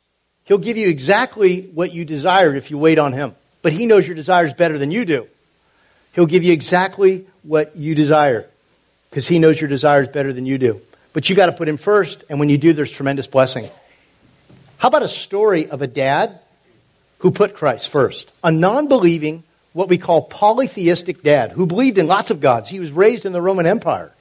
He'll 0.45 0.57
give 0.57 0.77
you 0.77 0.87
exactly 0.87 1.69
what 1.73 1.93
you 1.93 2.05
desire 2.05 2.55
if 2.55 2.71
you 2.71 2.77
wait 2.77 2.97
on 2.97 3.13
him. 3.13 3.35
But 3.61 3.73
he 3.73 3.85
knows 3.85 4.07
your 4.07 4.15
desires 4.15 4.53
better 4.53 4.77
than 4.77 4.91
you 4.91 5.05
do. 5.05 5.27
He'll 6.13 6.25
give 6.25 6.43
you 6.43 6.53
exactly 6.53 7.25
what 7.43 7.75
you 7.75 7.93
desire 7.93 8.49
because 9.13 9.27
he 9.27 9.37
knows 9.37 9.61
your 9.61 9.67
desires 9.67 10.07
better 10.07 10.33
than 10.33 10.47
you 10.47 10.57
do. 10.57 10.81
But 11.13 11.29
you 11.29 11.35
got 11.35 11.45
to 11.45 11.51
put 11.51 11.69
him 11.69 11.77
first, 11.77 12.23
and 12.29 12.39
when 12.39 12.49
you 12.49 12.57
do, 12.57 12.73
there's 12.73 12.91
tremendous 12.91 13.27
blessing. 13.27 13.69
How 14.79 14.87
about 14.87 15.03
a 15.03 15.07
story 15.07 15.69
of 15.69 15.83
a 15.83 15.87
dad 15.87 16.39
who 17.19 17.29
put 17.29 17.53
Christ 17.53 17.89
first? 17.89 18.31
A 18.43 18.51
non 18.51 18.87
believing, 18.87 19.43
what 19.73 19.87
we 19.87 19.99
call 19.99 20.23
polytheistic 20.23 21.21
dad 21.21 21.51
who 21.51 21.67
believed 21.67 21.99
in 21.99 22.07
lots 22.07 22.31
of 22.31 22.41
gods. 22.41 22.67
He 22.67 22.79
was 22.79 22.91
raised 22.91 23.27
in 23.27 23.33
the 23.33 23.41
Roman 23.41 23.67
Empire, 23.67 24.11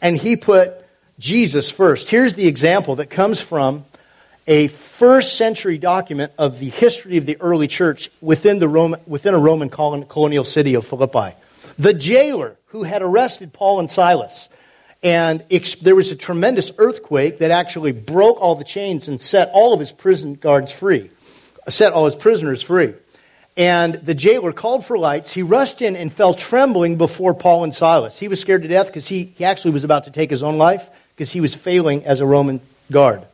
and 0.00 0.16
he 0.16 0.36
put 0.36 0.74
Jesus 1.18 1.68
first. 1.68 2.08
Here's 2.08 2.34
the 2.34 2.46
example 2.46 2.94
that 2.96 3.10
comes 3.10 3.40
from 3.40 3.84
a 4.46 4.68
first 4.68 5.38
century 5.38 5.76
document 5.76 6.30
of 6.38 6.60
the 6.60 6.68
history 6.68 7.16
of 7.16 7.26
the 7.26 7.36
early 7.40 7.66
church 7.66 8.08
within, 8.20 8.60
the 8.60 8.68
Roman, 8.68 9.00
within 9.08 9.34
a 9.34 9.40
Roman 9.40 9.70
colonial 9.70 10.44
city 10.44 10.74
of 10.74 10.86
Philippi. 10.86 11.34
The 11.80 11.94
jailer 11.94 12.56
who 12.70 12.82
had 12.82 13.02
arrested 13.02 13.52
Paul 13.52 13.80
and 13.80 13.90
Silas. 13.90 14.48
And 15.02 15.44
there 15.82 15.94
was 15.94 16.10
a 16.10 16.16
tremendous 16.16 16.72
earthquake 16.78 17.38
that 17.38 17.50
actually 17.50 17.92
broke 17.92 18.40
all 18.40 18.54
the 18.54 18.64
chains 18.64 19.08
and 19.08 19.20
set 19.20 19.50
all 19.52 19.72
of 19.72 19.80
his 19.80 19.92
prison 19.92 20.34
guards 20.34 20.72
free, 20.72 21.10
set 21.68 21.92
all 21.92 22.04
his 22.04 22.16
prisoners 22.16 22.62
free. 22.62 22.94
And 23.56 23.94
the 23.94 24.14
jailer 24.14 24.52
called 24.52 24.86
for 24.86 24.98
lights. 24.98 25.32
He 25.32 25.42
rushed 25.42 25.82
in 25.82 25.96
and 25.96 26.12
fell 26.12 26.34
trembling 26.34 26.96
before 26.96 27.34
Paul 27.34 27.64
and 27.64 27.74
Silas. 27.74 28.18
He 28.18 28.28
was 28.28 28.40
scared 28.40 28.62
to 28.62 28.68
death 28.68 28.86
because 28.86 29.08
he, 29.08 29.24
he 29.36 29.44
actually 29.44 29.72
was 29.72 29.84
about 29.84 30.04
to 30.04 30.10
take 30.10 30.30
his 30.30 30.42
own 30.42 30.56
life 30.56 30.88
because 31.14 31.30
he 31.30 31.40
was 31.40 31.54
failing 31.54 32.04
as 32.06 32.20
a 32.20 32.26
Roman 32.26 32.60
guard. 32.90 33.24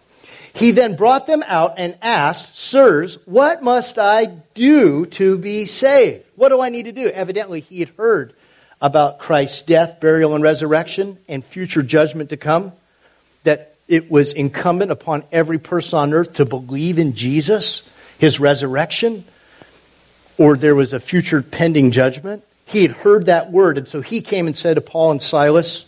He 0.54 0.70
then 0.70 0.96
brought 0.96 1.26
them 1.26 1.44
out 1.46 1.74
and 1.76 1.98
asked, 2.00 2.56
Sirs, 2.56 3.18
what 3.26 3.62
must 3.62 3.98
I 3.98 4.24
do 4.54 5.04
to 5.06 5.36
be 5.36 5.66
saved? 5.66 6.24
What 6.34 6.48
do 6.48 6.60
I 6.62 6.70
need 6.70 6.84
to 6.84 6.92
do? 6.92 7.08
Evidently, 7.10 7.60
he 7.60 7.80
had 7.80 7.90
heard 7.90 8.32
about 8.80 9.18
Christ's 9.18 9.62
death, 9.62 10.00
burial, 10.00 10.34
and 10.34 10.42
resurrection 10.42 11.18
and 11.28 11.44
future 11.44 11.82
judgment 11.82 12.30
to 12.30 12.36
come, 12.36 12.72
that 13.44 13.74
it 13.88 14.10
was 14.10 14.32
incumbent 14.32 14.90
upon 14.90 15.24
every 15.32 15.58
person 15.58 15.98
on 15.98 16.12
earth 16.12 16.34
to 16.34 16.44
believe 16.44 16.98
in 16.98 17.14
Jesus, 17.14 17.88
his 18.18 18.40
resurrection, 18.40 19.24
or 20.38 20.56
there 20.56 20.74
was 20.74 20.92
a 20.92 21.00
future 21.00 21.42
pending 21.42 21.92
judgment. 21.92 22.42
He 22.66 22.82
had 22.82 22.90
heard 22.90 23.26
that 23.26 23.50
word, 23.52 23.78
and 23.78 23.88
so 23.88 24.02
he 24.02 24.20
came 24.20 24.46
and 24.46 24.56
said 24.56 24.74
to 24.74 24.80
Paul 24.80 25.12
and 25.12 25.22
Silas, 25.22 25.84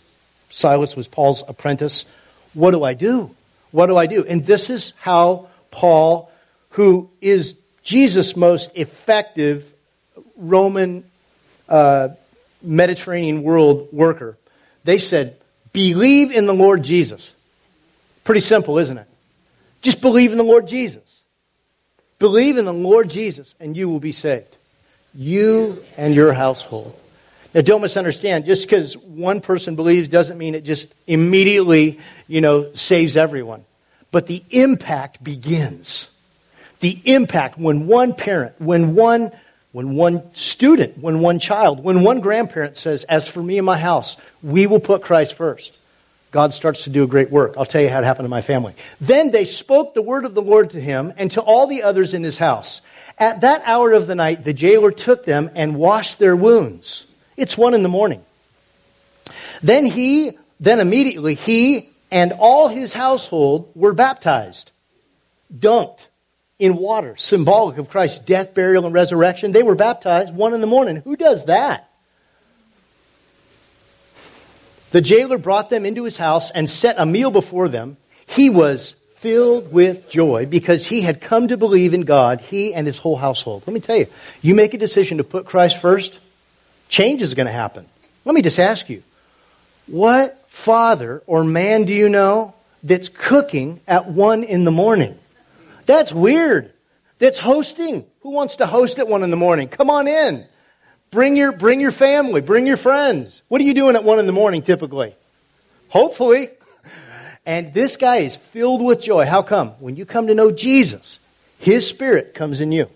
Silas 0.49 0.95
was 0.95 1.07
Paul's 1.07 1.43
apprentice, 1.47 2.05
What 2.53 2.71
do 2.71 2.83
I 2.83 2.93
do? 2.93 3.35
What 3.71 3.87
do 3.87 3.97
I 3.97 4.07
do? 4.07 4.25
And 4.25 4.45
this 4.45 4.69
is 4.69 4.93
how 4.97 5.49
Paul, 5.69 6.31
who 6.71 7.09
is 7.21 7.55
Jesus' 7.83 8.35
most 8.35 8.75
effective 8.75 9.71
Roman 10.35 11.03
uh, 11.67 12.09
Mediterranean 12.61 13.43
world 13.43 13.89
worker, 13.91 14.37
they 14.83 14.97
said, 14.97 15.37
Believe 15.71 16.31
in 16.31 16.45
the 16.45 16.53
Lord 16.53 16.83
Jesus. 16.83 17.33
Pretty 18.23 18.41
simple, 18.41 18.77
isn't 18.77 18.97
it? 18.97 19.07
Just 19.81 20.01
believe 20.01 20.31
in 20.31 20.37
the 20.37 20.43
Lord 20.43 20.67
Jesus. 20.67 21.21
Believe 22.17 22.57
in 22.57 22.65
the 22.65 22.73
Lord 22.73 23.09
Jesus, 23.09 23.55
and 23.59 23.77
you 23.77 23.87
will 23.87 23.99
be 23.99 24.11
saved. 24.11 24.55
You 25.13 25.83
and 25.97 26.13
your 26.13 26.33
household. 26.33 26.99
Now, 27.53 27.61
don't 27.61 27.81
misunderstand. 27.81 28.45
Just 28.45 28.65
because 28.65 28.95
one 28.97 29.41
person 29.41 29.75
believes 29.75 30.09
doesn't 30.09 30.37
mean 30.37 30.53
it 30.53 30.63
just 30.63 30.93
immediately, 31.07 31.99
you 32.27 32.41
know, 32.41 32.73
saves 32.73 33.17
everyone. 33.17 33.63
But 34.11 34.27
the 34.27 34.43
impact 34.51 35.23
begins. 35.23 36.11
The 36.81 36.99
impact 37.05 37.57
when 37.57 37.87
one 37.87 38.13
parent, 38.13 38.55
when 38.59 38.95
one 38.95 39.31
when 39.71 39.95
one 39.95 40.33
student, 40.33 40.97
when 40.97 41.19
one 41.19 41.39
child, 41.39 41.83
when 41.83 42.03
one 42.03 42.21
grandparent 42.21 42.75
says, 42.75 43.03
As 43.03 43.27
for 43.27 43.41
me 43.41 43.57
and 43.57 43.65
my 43.65 43.77
house, 43.77 44.17
we 44.41 44.65
will 44.65 44.79
put 44.79 45.03
Christ 45.03 45.35
first, 45.35 45.77
God 46.31 46.53
starts 46.53 46.83
to 46.85 46.89
do 46.89 47.03
a 47.03 47.07
great 47.07 47.29
work. 47.29 47.55
I'll 47.57 47.65
tell 47.65 47.81
you 47.81 47.89
how 47.89 47.99
it 47.99 48.05
happened 48.05 48.25
to 48.25 48.29
my 48.29 48.41
family. 48.41 48.75
Then 48.99 49.31
they 49.31 49.45
spoke 49.45 49.93
the 49.93 50.01
word 50.01 50.25
of 50.25 50.33
the 50.33 50.41
Lord 50.41 50.71
to 50.71 50.81
him 50.81 51.13
and 51.17 51.31
to 51.31 51.41
all 51.41 51.67
the 51.67 51.83
others 51.83 52.13
in 52.13 52.23
his 52.23 52.37
house. 52.37 52.81
At 53.17 53.41
that 53.41 53.63
hour 53.65 53.93
of 53.93 54.07
the 54.07 54.15
night, 54.15 54.43
the 54.43 54.53
jailer 54.53 54.91
took 54.91 55.25
them 55.25 55.49
and 55.55 55.75
washed 55.75 56.19
their 56.19 56.35
wounds. 56.35 57.05
It's 57.35 57.57
one 57.57 57.73
in 57.73 57.83
the 57.83 57.89
morning. 57.89 58.23
Then 59.61 59.85
he, 59.85 60.31
then 60.59 60.79
immediately, 60.79 61.35
he 61.35 61.89
and 62.11 62.31
all 62.33 62.69
his 62.69 62.93
household 62.93 63.71
were 63.75 63.93
baptized, 63.93 64.71
dunked 65.55 66.08
in 66.59 66.75
water, 66.75 67.15
symbolic 67.17 67.77
of 67.77 67.89
Christ's 67.89 68.19
death, 68.19 68.53
burial, 68.53 68.85
and 68.85 68.93
resurrection. 68.93 69.53
They 69.53 69.63
were 69.63 69.75
baptized 69.75 70.33
one 70.35 70.53
in 70.53 70.61
the 70.61 70.67
morning. 70.67 70.97
Who 70.97 71.15
does 71.15 71.45
that? 71.45 71.89
The 74.91 75.01
jailer 75.01 75.37
brought 75.37 75.69
them 75.69 75.85
into 75.85 76.03
his 76.03 76.17
house 76.17 76.51
and 76.51 76.69
set 76.69 76.95
a 76.97 77.05
meal 77.05 77.31
before 77.31 77.69
them. 77.69 77.95
He 78.25 78.49
was 78.49 78.95
filled 79.17 79.71
with 79.71 80.09
joy 80.09 80.45
because 80.45 80.85
he 80.85 81.01
had 81.01 81.21
come 81.21 81.49
to 81.49 81.57
believe 81.57 81.93
in 81.93 82.01
God, 82.01 82.41
he 82.41 82.73
and 82.73 82.87
his 82.87 82.97
whole 82.97 83.17
household. 83.17 83.63
Let 83.67 83.73
me 83.73 83.81
tell 83.81 83.97
you, 83.97 84.07
you 84.41 84.55
make 84.55 84.73
a 84.73 84.77
decision 84.77 85.17
to 85.17 85.23
put 85.23 85.45
Christ 85.45 85.79
first, 85.81 86.19
change 86.87 87.21
is 87.21 87.33
going 87.33 87.47
to 87.47 87.53
happen. 87.53 87.85
Let 88.25 88.33
me 88.33 88.41
just 88.41 88.59
ask 88.59 88.89
you, 88.89 89.03
what 89.87 90.45
father 90.47 91.21
or 91.27 91.43
man 91.43 91.83
do 91.83 91.93
you 91.93 92.09
know 92.09 92.53
that's 92.81 93.09
cooking 93.09 93.81
at 93.87 94.07
one 94.07 94.43
in 94.43 94.63
the 94.63 94.71
morning? 94.71 95.18
That's 95.89 96.13
weird. 96.13 96.71
That's 97.17 97.39
hosting. 97.39 98.05
Who 98.19 98.29
wants 98.29 98.57
to 98.57 98.67
host 98.67 98.99
at 98.99 99.07
one 99.07 99.23
in 99.23 99.31
the 99.31 99.35
morning? 99.35 99.69
Come 99.69 99.89
on 99.89 100.07
in. 100.07 100.45
Bring 101.09 101.35
your, 101.35 101.51
bring 101.51 101.81
your 101.81 101.91
family, 101.91 102.41
bring 102.41 102.67
your 102.67 102.77
friends. 102.77 103.41
What 103.47 103.59
are 103.59 103.63
you 103.63 103.73
doing 103.73 103.95
at 103.95 104.03
one 104.03 104.19
in 104.19 104.27
the 104.27 104.31
morning 104.31 104.61
typically? 104.61 105.15
Hopefully. 105.89 106.49
And 107.45 107.73
this 107.73 107.97
guy 107.97 108.17
is 108.17 108.35
filled 108.35 108.83
with 108.83 109.01
joy. 109.01 109.25
How 109.25 109.41
come? 109.41 109.69
When 109.79 109.95
you 109.95 110.05
come 110.05 110.27
to 110.27 110.35
know 110.35 110.51
Jesus, 110.51 111.19
his 111.57 111.87
spirit 111.87 112.35
comes 112.35 112.61
in 112.61 112.71
you. 112.71 112.87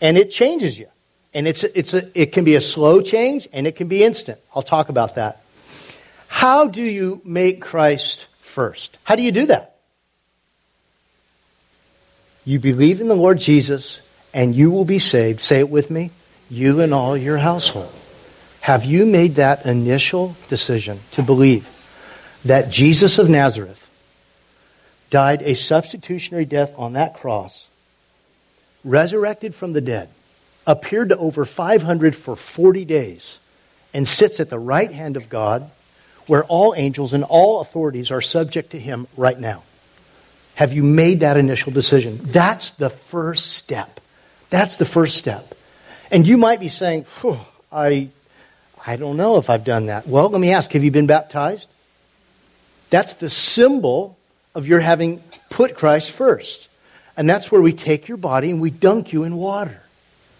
And 0.00 0.18
it 0.18 0.32
changes 0.32 0.76
you. 0.76 0.88
And 1.32 1.46
it's, 1.46 1.62
it's 1.62 1.94
a, 1.94 2.10
it 2.20 2.32
can 2.32 2.42
be 2.42 2.56
a 2.56 2.60
slow 2.60 3.02
change 3.02 3.46
and 3.52 3.68
it 3.68 3.76
can 3.76 3.86
be 3.86 4.02
instant. 4.02 4.40
I'll 4.56 4.62
talk 4.62 4.88
about 4.88 5.14
that. 5.14 5.40
How 6.26 6.66
do 6.66 6.82
you 6.82 7.20
make 7.24 7.60
Christ 7.60 8.26
first? 8.40 8.98
How 9.04 9.14
do 9.14 9.22
you 9.22 9.30
do 9.30 9.46
that? 9.46 9.73
You 12.44 12.58
believe 12.58 13.00
in 13.00 13.08
the 13.08 13.14
Lord 13.14 13.38
Jesus 13.38 14.00
and 14.32 14.54
you 14.54 14.70
will 14.70 14.84
be 14.84 14.98
saved. 14.98 15.40
Say 15.40 15.60
it 15.60 15.70
with 15.70 15.90
me 15.90 16.10
you 16.50 16.80
and 16.80 16.92
all 16.92 17.16
your 17.16 17.38
household. 17.38 17.92
Have 18.60 18.84
you 18.84 19.06
made 19.06 19.36
that 19.36 19.66
initial 19.66 20.36
decision 20.48 21.00
to 21.12 21.22
believe 21.22 21.68
that 22.44 22.70
Jesus 22.70 23.18
of 23.18 23.28
Nazareth 23.28 23.80
died 25.10 25.42
a 25.42 25.54
substitutionary 25.54 26.44
death 26.44 26.74
on 26.76 26.94
that 26.94 27.14
cross, 27.14 27.66
resurrected 28.84 29.54
from 29.54 29.72
the 29.72 29.80
dead, 29.80 30.08
appeared 30.66 31.10
to 31.10 31.16
over 31.16 31.44
500 31.44 32.16
for 32.16 32.36
40 32.36 32.84
days, 32.84 33.38
and 33.92 34.08
sits 34.08 34.40
at 34.40 34.50
the 34.50 34.58
right 34.58 34.90
hand 34.90 35.16
of 35.16 35.28
God, 35.28 35.70
where 36.26 36.44
all 36.44 36.74
angels 36.76 37.12
and 37.12 37.22
all 37.22 37.60
authorities 37.60 38.10
are 38.10 38.20
subject 38.20 38.70
to 38.70 38.78
him 38.78 39.06
right 39.16 39.38
now? 39.38 39.62
Have 40.54 40.72
you 40.72 40.82
made 40.82 41.20
that 41.20 41.36
initial 41.36 41.72
decision? 41.72 42.18
That's 42.22 42.70
the 42.70 42.90
first 42.90 43.52
step. 43.52 44.00
That's 44.50 44.76
the 44.76 44.84
first 44.84 45.16
step. 45.16 45.54
And 46.10 46.26
you 46.26 46.36
might 46.36 46.60
be 46.60 46.68
saying, 46.68 47.06
I, 47.72 48.08
I 48.86 48.96
don't 48.96 49.16
know 49.16 49.38
if 49.38 49.50
I've 49.50 49.64
done 49.64 49.86
that. 49.86 50.06
Well, 50.06 50.28
let 50.28 50.40
me 50.40 50.52
ask 50.52 50.72
have 50.72 50.84
you 50.84 50.90
been 50.90 51.06
baptized? 51.06 51.68
That's 52.90 53.14
the 53.14 53.28
symbol 53.28 54.16
of 54.54 54.66
your 54.66 54.78
having 54.78 55.22
put 55.50 55.76
Christ 55.76 56.12
first. 56.12 56.68
And 57.16 57.28
that's 57.28 57.50
where 57.50 57.60
we 57.60 57.72
take 57.72 58.06
your 58.06 58.16
body 58.16 58.50
and 58.50 58.60
we 58.60 58.70
dunk 58.70 59.12
you 59.12 59.24
in 59.24 59.36
water. 59.36 59.80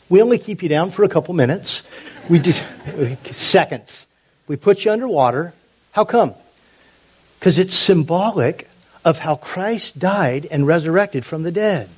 We 0.08 0.22
only 0.22 0.38
keep 0.38 0.62
you 0.62 0.68
down 0.68 0.90
for 0.90 1.02
a 1.02 1.08
couple 1.08 1.34
minutes. 1.34 1.82
We 2.28 2.38
do 2.38 2.52
seconds. 3.32 4.06
We 4.46 4.56
put 4.56 4.84
you 4.84 4.92
underwater. 4.92 5.54
How 5.92 6.04
come? 6.04 6.34
Because 7.38 7.58
it's 7.58 7.74
symbolic 7.74 8.68
of 9.04 9.18
how 9.18 9.36
Christ 9.36 9.98
died 9.98 10.46
and 10.50 10.66
resurrected 10.66 11.24
from 11.24 11.42
the 11.42 11.52
dead. 11.52 11.88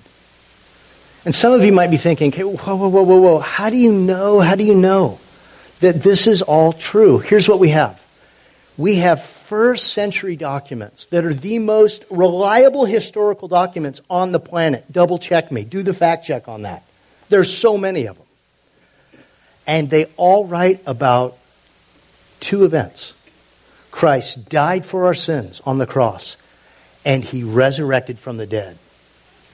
And 1.25 1.35
some 1.35 1.53
of 1.53 1.65
you 1.65 1.73
might 1.73 1.91
be 1.91 1.97
thinking, 1.97 2.31
okay, 2.31 2.45
whoa, 2.45 2.77
whoa, 2.77 2.89
whoa, 2.89 3.03
whoa, 3.03 3.21
whoa. 3.21 3.39
How 3.39 3.71
do 3.71 3.77
you 3.77 3.93
know? 3.93 4.41
How 4.41 4.55
do 4.55 4.65
you 4.65 4.75
know 4.75 5.19
that 5.81 6.03
this 6.03 6.27
is 6.27 6.43
all 6.43 6.73
true? 6.73 7.19
Here's 7.19 7.49
what 7.49 7.59
we 7.59 7.71
have. 7.71 8.01
We 8.79 8.97
have 8.97 9.25
first 9.25 9.93
century 9.93 10.37
documents 10.37 11.07
that 11.07 11.25
are 11.25 11.35
the 11.35 11.59
most 11.59 12.05
reliable 12.11 12.85
historical 12.85 13.49
documents 13.49 14.01
on 14.11 14.33
the 14.33 14.41
planet. 14.41 14.91
Double 14.91 15.19
check 15.19 15.51
me. 15.51 15.65
Do 15.65 15.83
the 15.83 15.95
fact 15.95 16.27
check 16.27 16.49
on 16.49 16.63
that. 16.63 16.85
There's 17.29 17.53
so 17.53 17.79
many 17.79 18.07
of 18.07 18.17
them. 18.17 18.27
And 19.67 19.91
they 19.91 20.05
all 20.17 20.47
write 20.47 20.83
about 20.87 21.37
two 22.41 22.65
events. 22.65 23.15
Christ 23.91 24.49
died 24.49 24.85
for 24.85 25.07
our 25.07 25.15
sins 25.15 25.61
on 25.65 25.79
the 25.79 25.87
cross, 25.87 26.37
and 27.07 27.25
he 27.25 27.45
resurrected 27.45 28.19
from 28.19 28.37
the 28.37 28.47
dead. 28.47 28.77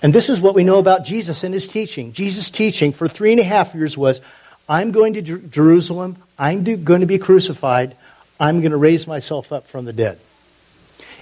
And 0.02 0.12
this 0.12 0.28
is 0.28 0.40
what 0.40 0.56
we 0.56 0.64
know 0.64 0.78
about 0.78 1.04
Jesus 1.04 1.44
and 1.44 1.54
his 1.54 1.68
teaching. 1.68 2.12
Jesus' 2.12 2.50
teaching 2.50 2.92
for 2.92 3.06
three 3.06 3.30
and 3.30 3.40
a 3.40 3.44
half 3.44 3.74
years 3.74 3.96
was 3.96 4.20
I'm 4.68 4.90
going 4.90 5.14
to 5.14 5.22
Jerusalem, 5.22 6.16
I'm 6.38 6.64
going 6.64 7.02
to 7.02 7.06
be 7.06 7.18
crucified, 7.18 7.94
I'm 8.40 8.60
going 8.60 8.72
to 8.72 8.78
raise 8.78 9.06
myself 9.06 9.52
up 9.52 9.68
from 9.68 9.84
the 9.84 9.92
dead. 9.92 10.18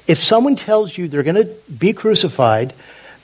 If 0.07 0.19
someone 0.19 0.57
tells 0.57 0.97
you 0.97 1.09
they're 1.09 1.25
going 1.25 1.35
to 1.35 1.53
be 1.71 1.93
crucified, 1.93 2.73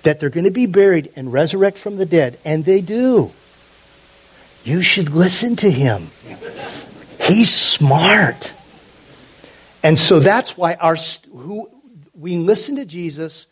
that 0.02 0.20
they're 0.20 0.28
going 0.28 0.44
to 0.44 0.50
be 0.50 0.66
buried 0.66 1.12
and 1.16 1.32
resurrect 1.32 1.78
from 1.78 1.96
the 1.96 2.06
dead, 2.06 2.38
and 2.44 2.64
they 2.64 2.80
do, 2.80 3.30
you 4.64 4.82
should 4.82 5.10
listen 5.10 5.56
to 5.56 5.70
him. 5.70 6.08
He's 7.22 7.54
smart. 7.54 8.52
And 9.82 9.98
so 9.98 10.18
that's 10.18 10.56
why 10.56 10.74
our, 10.74 10.96
who, 11.32 11.70
we 12.18 12.36
listen 12.36 12.76
to 12.76 12.84
Jesus 12.84 13.46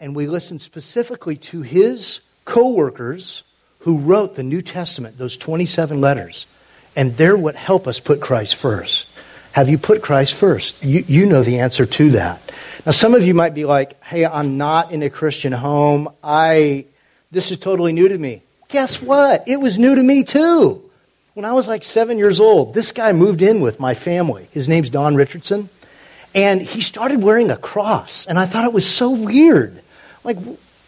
and 0.00 0.14
we 0.14 0.26
listen 0.26 0.58
specifically 0.58 1.36
to 1.36 1.62
his 1.62 2.20
co 2.44 2.70
workers 2.70 3.44
who 3.80 3.98
wrote 3.98 4.36
the 4.36 4.42
New 4.42 4.62
Testament, 4.62 5.18
those 5.18 5.36
27 5.36 6.00
letters. 6.00 6.46
And 6.94 7.12
they're 7.12 7.36
what 7.36 7.56
help 7.56 7.86
us 7.86 8.00
put 8.00 8.20
Christ 8.20 8.54
first. 8.54 9.08
Have 9.52 9.68
you 9.68 9.78
put 9.78 10.02
Christ 10.02 10.34
first? 10.34 10.84
You, 10.84 11.04
you 11.06 11.26
know 11.26 11.42
the 11.42 11.58
answer 11.58 11.84
to 11.84 12.10
that. 12.12 12.40
Now, 12.86 12.92
some 12.92 13.14
of 13.14 13.24
you 13.24 13.34
might 13.34 13.54
be 13.54 13.64
like, 13.64 14.02
hey, 14.02 14.24
I'm 14.24 14.56
not 14.56 14.92
in 14.92 15.02
a 15.02 15.10
Christian 15.10 15.52
home. 15.52 16.08
I, 16.22 16.86
this 17.30 17.50
is 17.50 17.58
totally 17.58 17.92
new 17.92 18.08
to 18.08 18.16
me. 18.16 18.42
Guess 18.68 19.02
what? 19.02 19.46
It 19.46 19.60
was 19.60 19.78
new 19.78 19.94
to 19.94 20.02
me 20.02 20.24
too. 20.24 20.82
When 21.34 21.44
I 21.44 21.52
was 21.52 21.68
like 21.68 21.84
seven 21.84 22.18
years 22.18 22.40
old, 22.40 22.74
this 22.74 22.92
guy 22.92 23.12
moved 23.12 23.42
in 23.42 23.60
with 23.60 23.80
my 23.80 23.94
family. 23.94 24.48
His 24.52 24.68
name's 24.68 24.90
Don 24.90 25.14
Richardson. 25.14 25.68
And 26.34 26.62
he 26.62 26.80
started 26.80 27.22
wearing 27.22 27.50
a 27.50 27.56
cross. 27.56 28.26
And 28.26 28.38
I 28.38 28.46
thought 28.46 28.64
it 28.64 28.72
was 28.72 28.88
so 28.88 29.10
weird. 29.10 29.82
Like, 30.24 30.38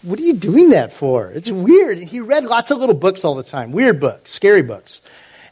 what 0.03 0.19
are 0.19 0.23
you 0.23 0.35
doing 0.35 0.71
that 0.71 0.93
for? 0.93 1.31
It's 1.31 1.51
weird. 1.51 1.99
And 1.99 2.09
he 2.09 2.21
read 2.21 2.45
lots 2.45 2.71
of 2.71 2.79
little 2.79 2.95
books 2.95 3.25
all 3.25 3.35
the 3.35 3.43
time, 3.43 3.73
weird 3.73 4.01
books, 4.01 4.31
scary 4.31 4.63
books. 4.63 5.01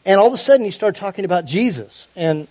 And 0.04 0.20
all 0.20 0.26
of 0.26 0.32
a 0.32 0.38
sudden, 0.38 0.64
he 0.64 0.70
started 0.70 0.98
talking 0.98 1.24
about 1.24 1.44
Jesus. 1.44 2.08
And 2.16 2.48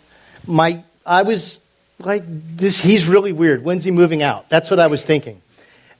my, 0.48 0.84
I 1.06 1.24
was 1.24 1.60
like, 2.00 2.24
this, 2.28 2.80
he's 2.80 3.08
really 3.08 3.34
weird. 3.34 3.64
When's 3.64 3.84
he 3.84 3.92
moving 3.92 4.24
out? 4.24 4.50
That's 4.50 4.72
what 4.72 4.80
I 4.80 4.88
was 4.88 5.04
thinking. 5.04 5.42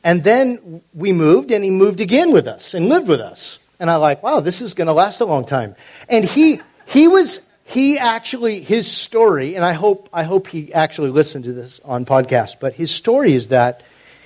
And 0.04 0.24
then 0.24 0.82
we 0.94 1.12
moved, 1.12 1.52
and 1.52 1.64
he 1.64 1.70
moved 1.70 2.00
again 2.00 2.32
with 2.32 2.48
us 2.48 2.74
and 2.74 2.90
lived 2.90 3.08
with 3.08 3.20
us. 3.20 3.60
And 3.80 3.90
I 3.90 3.98
like, 3.98 4.24
wow, 4.24 4.40
this 4.40 4.62
is 4.62 4.74
going 4.74 4.88
to 4.88 4.94
last 4.94 5.22
a 5.22 5.26
long 5.26 5.46
time. 5.46 5.76
And 6.10 6.26
he, 6.26 6.62
he 6.88 7.08
was, 7.08 7.40
he 7.72 7.98
actually, 7.98 8.62
his 8.62 8.92
story, 8.92 9.56
and 9.56 9.64
I 9.64 9.74
hope, 9.74 10.10
I 10.12 10.24
hope 10.24 10.48
he 10.48 10.74
actually 10.74 11.10
listened 11.10 11.46
to 11.46 11.54
this 11.54 11.80
on 11.86 12.06
podcast, 12.06 12.58
but 12.60 12.74
his 12.74 12.92
story 12.92 13.34
is 13.34 13.50
that 13.50 13.84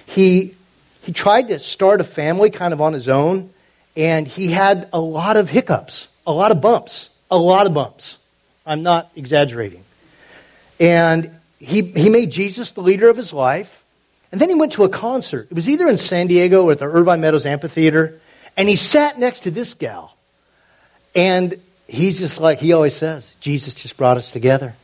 he 0.07 0.55
he 1.03 1.13
tried 1.13 1.49
to 1.49 1.59
start 1.59 2.01
a 2.01 2.03
family 2.03 2.49
kind 2.49 2.73
of 2.73 2.81
on 2.81 2.93
his 2.93 3.07
own, 3.07 3.51
and 3.95 4.27
he 4.27 4.47
had 4.47 4.89
a 4.91 4.99
lot 4.99 5.37
of 5.37 5.49
hiccups, 5.49 6.07
a 6.25 6.33
lot 6.33 6.51
of 6.51 6.61
bumps, 6.61 7.11
a 7.29 7.37
lot 7.37 7.67
of 7.67 7.75
bumps. 7.75 8.17
I'm 8.65 8.81
not 8.81 9.11
exaggerating. 9.15 9.83
And 10.79 11.29
he, 11.59 11.83
he 11.83 12.09
made 12.09 12.31
Jesus 12.31 12.71
the 12.71 12.81
leader 12.81 13.07
of 13.07 13.17
his 13.17 13.31
life. 13.31 13.83
And 14.31 14.41
then 14.41 14.49
he 14.49 14.55
went 14.55 14.73
to 14.73 14.83
a 14.83 14.89
concert. 14.89 15.47
It 15.51 15.53
was 15.53 15.69
either 15.69 15.87
in 15.87 15.97
San 15.97 16.25
Diego 16.25 16.63
or 16.63 16.71
at 16.71 16.79
the 16.79 16.85
Irvine 16.85 17.21
Meadows 17.21 17.45
Amphitheater. 17.45 18.19
And 18.57 18.67
he 18.67 18.75
sat 18.75 19.19
next 19.19 19.41
to 19.41 19.51
this 19.51 19.75
gal. 19.75 20.17
And 21.13 21.61
he's 21.87 22.19
just 22.19 22.39
like 22.39 22.59
he 22.59 22.73
always 22.73 22.95
says 22.95 23.33
Jesus 23.39 23.73
just 23.73 23.97
brought 23.97 24.17
us 24.17 24.31
together. 24.31 24.75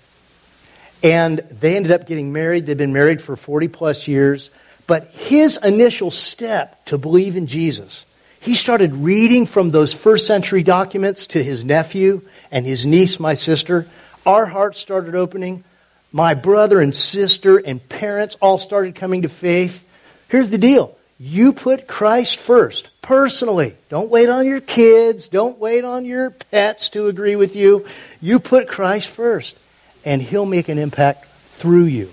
And 1.04 1.40
they 1.40 1.76
ended 1.76 1.92
up 1.92 2.06
getting 2.06 2.32
married. 2.32 2.66
They've 2.66 2.78
been 2.78 2.94
married 2.94 3.22
for 3.22 3.36
40 3.36 3.68
plus 3.70 4.08
years. 4.08 4.52
But 4.86 5.08
his 5.08 5.58
initial 5.58 6.12
step 6.12 6.86
to 6.86 6.98
believe 6.98 7.38
in 7.38 7.48
Jesus, 7.48 8.06
he 8.40 8.56
started 8.56 8.94
reading 8.94 9.46
from 9.46 9.72
those 9.72 9.94
first 9.94 10.28
century 10.28 10.64
documents 10.64 11.28
to 11.28 11.44
his 11.44 11.64
nephew 11.64 12.22
and 12.52 12.66
his 12.66 12.86
niece, 12.86 13.20
my 13.20 13.34
sister. 13.34 13.88
Our 14.26 14.46
hearts 14.46 14.80
started 14.80 15.16
opening. 15.16 15.64
my 16.12 16.34
brother 16.34 16.82
and 16.82 16.94
sister 16.94 17.58
and 17.58 17.88
parents 17.88 18.36
all 18.42 18.60
started 18.60 18.96
coming 18.96 19.22
to 19.22 19.30
faith. 19.30 19.88
Here's 20.28 20.50
the 20.50 20.58
deal 20.58 20.98
you 21.24 21.54
put 21.54 21.88
Christ 21.88 22.40
first, 22.40 22.90
personally. 23.04 23.76
Don't 23.90 24.10
wait 24.10 24.28
on 24.28 24.48
your 24.48 24.60
kids. 24.60 25.28
Don't 25.28 25.60
wait 25.60 25.86
on 25.86 26.04
your 26.04 26.32
pets 26.32 26.90
to 26.90 27.10
agree 27.10 27.36
with 27.36 27.56
you. 27.56 27.86
You 28.22 28.40
put 28.40 28.68
Christ 28.68 29.10
first, 29.10 29.56
and 30.04 30.20
He'll 30.20 30.48
make 30.48 30.68
an 30.68 30.80
impact 30.80 31.26
through 31.26 31.84
you. 31.84 32.10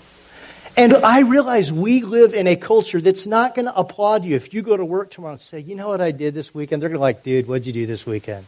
And 0.77 0.93
I 0.95 1.21
realize 1.21 1.73
we 1.73 2.03
live 2.03 2.35
in 2.35 2.47
a 2.47 2.55
culture 2.55 3.01
that's 3.01 3.27
not 3.27 3.55
going 3.55 3.65
to 3.65 3.75
applaud 3.75 4.27
you 4.27 4.37
if 4.37 4.53
you 4.53 4.61
go 4.61 4.77
to 4.77 4.85
work 4.85 5.11
tomorrow 5.11 5.33
and 5.33 5.41
say, 5.41 5.61
you 5.61 5.75
know 5.75 5.89
what 5.89 6.03
I 6.03 6.11
did 6.11 6.35
this 6.35 6.55
weekend? 6.55 6.83
They're 6.83 6.91
going 6.91 6.99
to 6.99 7.01
be 7.01 7.03
like, 7.03 7.23
dude, 7.23 7.49
what'd 7.49 7.67
you 7.67 7.73
do 7.73 7.87
this 7.87 8.05
weekend? 8.05 8.45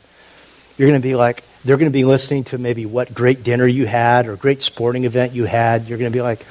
You're 0.76 0.90
going 0.90 1.00
to 1.00 1.08
be 1.08 1.14
like, 1.14 1.42
they're 1.64 1.78
going 1.78 1.90
to 1.90 1.98
be 1.98 2.04
listening 2.04 2.44
to 2.44 2.58
maybe 2.58 2.84
what 2.84 3.14
great 3.14 3.42
dinner 3.44 3.66
you 3.66 3.86
had 3.86 4.26
or 4.26 4.36
great 4.36 4.60
sporting 4.60 5.04
event 5.04 5.32
you 5.32 5.44
had. 5.44 5.88
You're 5.88 5.96
going 5.96 6.12
to 6.12 6.16
be 6.16 6.20
like, 6.20 6.44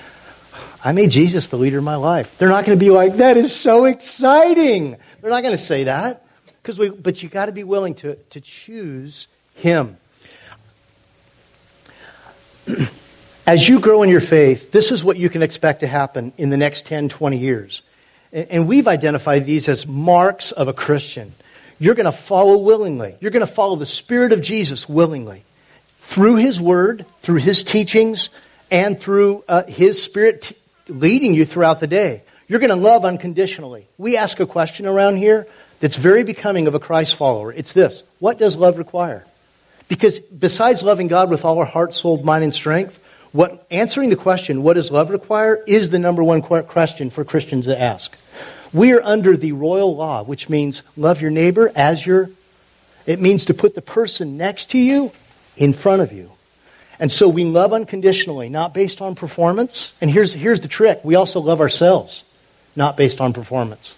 I 0.83 0.93
made 0.93 1.11
Jesus 1.11 1.47
the 1.47 1.57
leader 1.57 1.79
of 1.79 1.83
my 1.83 1.95
life. 1.95 2.37
They're 2.37 2.49
not 2.49 2.65
going 2.65 2.77
to 2.77 2.83
be 2.83 2.89
like, 2.89 3.17
that 3.17 3.35
is 3.35 3.53
so 3.53 3.85
exciting. 3.85 4.95
They're 5.21 5.29
not 5.29 5.43
going 5.43 5.55
to 5.55 5.61
say 5.61 5.85
that. 5.85 6.25
Because 6.61 6.79
we, 6.79 6.89
but 6.89 7.21
you 7.21 7.29
got 7.29 7.47
to 7.47 7.51
be 7.51 7.63
willing 7.63 7.95
to, 7.95 8.15
to 8.15 8.41
choose 8.41 9.27
Him. 9.55 9.97
As 13.47 13.67
you 13.67 13.79
grow 13.79 14.03
in 14.03 14.09
your 14.09 14.21
faith, 14.21 14.71
this 14.71 14.91
is 14.91 15.03
what 15.03 15.17
you 15.17 15.29
can 15.29 15.41
expect 15.41 15.79
to 15.79 15.87
happen 15.87 16.33
in 16.37 16.49
the 16.49 16.57
next 16.57 16.85
10, 16.85 17.09
20 17.09 17.37
years. 17.37 17.81
And, 18.31 18.67
we've 18.67 18.87
identified 18.87 19.47
these 19.47 19.67
as 19.67 19.87
marks 19.87 20.51
of 20.51 20.67
a 20.67 20.73
Christian. 20.73 21.33
You're 21.79 21.95
going 21.95 22.05
to 22.05 22.11
follow 22.11 22.57
willingly. 22.57 23.15
You're 23.19 23.31
going 23.31 23.45
to 23.45 23.51
follow 23.51 23.75
the 23.75 23.87
Spirit 23.87 24.33
of 24.33 24.41
Jesus 24.41 24.87
willingly. 24.87 25.43
Through 25.97 26.35
His 26.35 26.61
Word, 26.61 27.07
through 27.23 27.37
His 27.37 27.63
teachings, 27.63 28.29
and 28.69 28.99
through 28.99 29.43
uh, 29.47 29.63
His 29.63 30.03
Spirit 30.03 30.43
t- 30.43 30.55
leading 30.89 31.33
you 31.33 31.45
throughout 31.45 31.79
the 31.79 31.87
day. 31.87 32.23
You're 32.47 32.59
going 32.59 32.69
to 32.69 32.75
love 32.75 33.05
unconditionally. 33.05 33.87
We 33.97 34.17
ask 34.17 34.39
a 34.39 34.45
question 34.45 34.85
around 34.85 35.17
here 35.17 35.47
that's 35.79 35.95
very 35.95 36.23
becoming 36.23 36.67
of 36.67 36.75
a 36.75 36.79
Christ 36.79 37.15
follower. 37.15 37.53
It's 37.53 37.73
this 37.73 38.03
What 38.19 38.37
does 38.37 38.57
love 38.57 38.77
require? 38.77 39.25
Because 39.87 40.19
besides 40.19 40.83
loving 40.83 41.07
God 41.07 41.29
with 41.29 41.45
all 41.45 41.57
our 41.59 41.65
heart, 41.65 41.93
soul, 41.95 42.21
mind, 42.21 42.43
and 42.43 42.53
strength, 42.53 42.99
what, 43.31 43.65
answering 43.69 44.09
the 44.09 44.15
question, 44.15 44.63
what 44.63 44.73
does 44.73 44.91
love 44.91 45.09
require, 45.09 45.63
is 45.67 45.89
the 45.89 45.99
number 45.99 46.23
one 46.23 46.41
question 46.41 47.09
for 47.09 47.23
Christians 47.23 47.65
to 47.65 47.79
ask. 47.79 48.15
We 48.73 48.91
are 48.93 49.01
under 49.03 49.35
the 49.35 49.51
royal 49.51 49.95
law, 49.95 50.23
which 50.23 50.49
means 50.49 50.83
love 50.95 51.21
your 51.21 51.31
neighbor 51.31 51.71
as 51.75 52.05
your. 52.05 52.29
It 53.05 53.19
means 53.19 53.45
to 53.45 53.53
put 53.55 53.73
the 53.73 53.81
person 53.81 54.37
next 54.37 54.71
to 54.71 54.77
you 54.77 55.11
in 55.57 55.73
front 55.73 56.03
of 56.03 56.13
you. 56.13 56.31
And 56.99 57.11
so 57.11 57.29
we 57.29 57.45
love 57.45 57.71
unconditionally, 57.71 58.49
not 58.49 58.73
based 58.73 59.01
on 59.01 59.15
performance. 59.15 59.93
And 60.01 60.11
here's, 60.11 60.33
here's 60.33 60.59
the 60.59 60.67
trick 60.67 60.99
we 61.03 61.15
also 61.15 61.39
love 61.39 61.61
ourselves, 61.61 62.23
not 62.75 62.97
based 62.97 63.21
on 63.21 63.33
performance. 63.33 63.95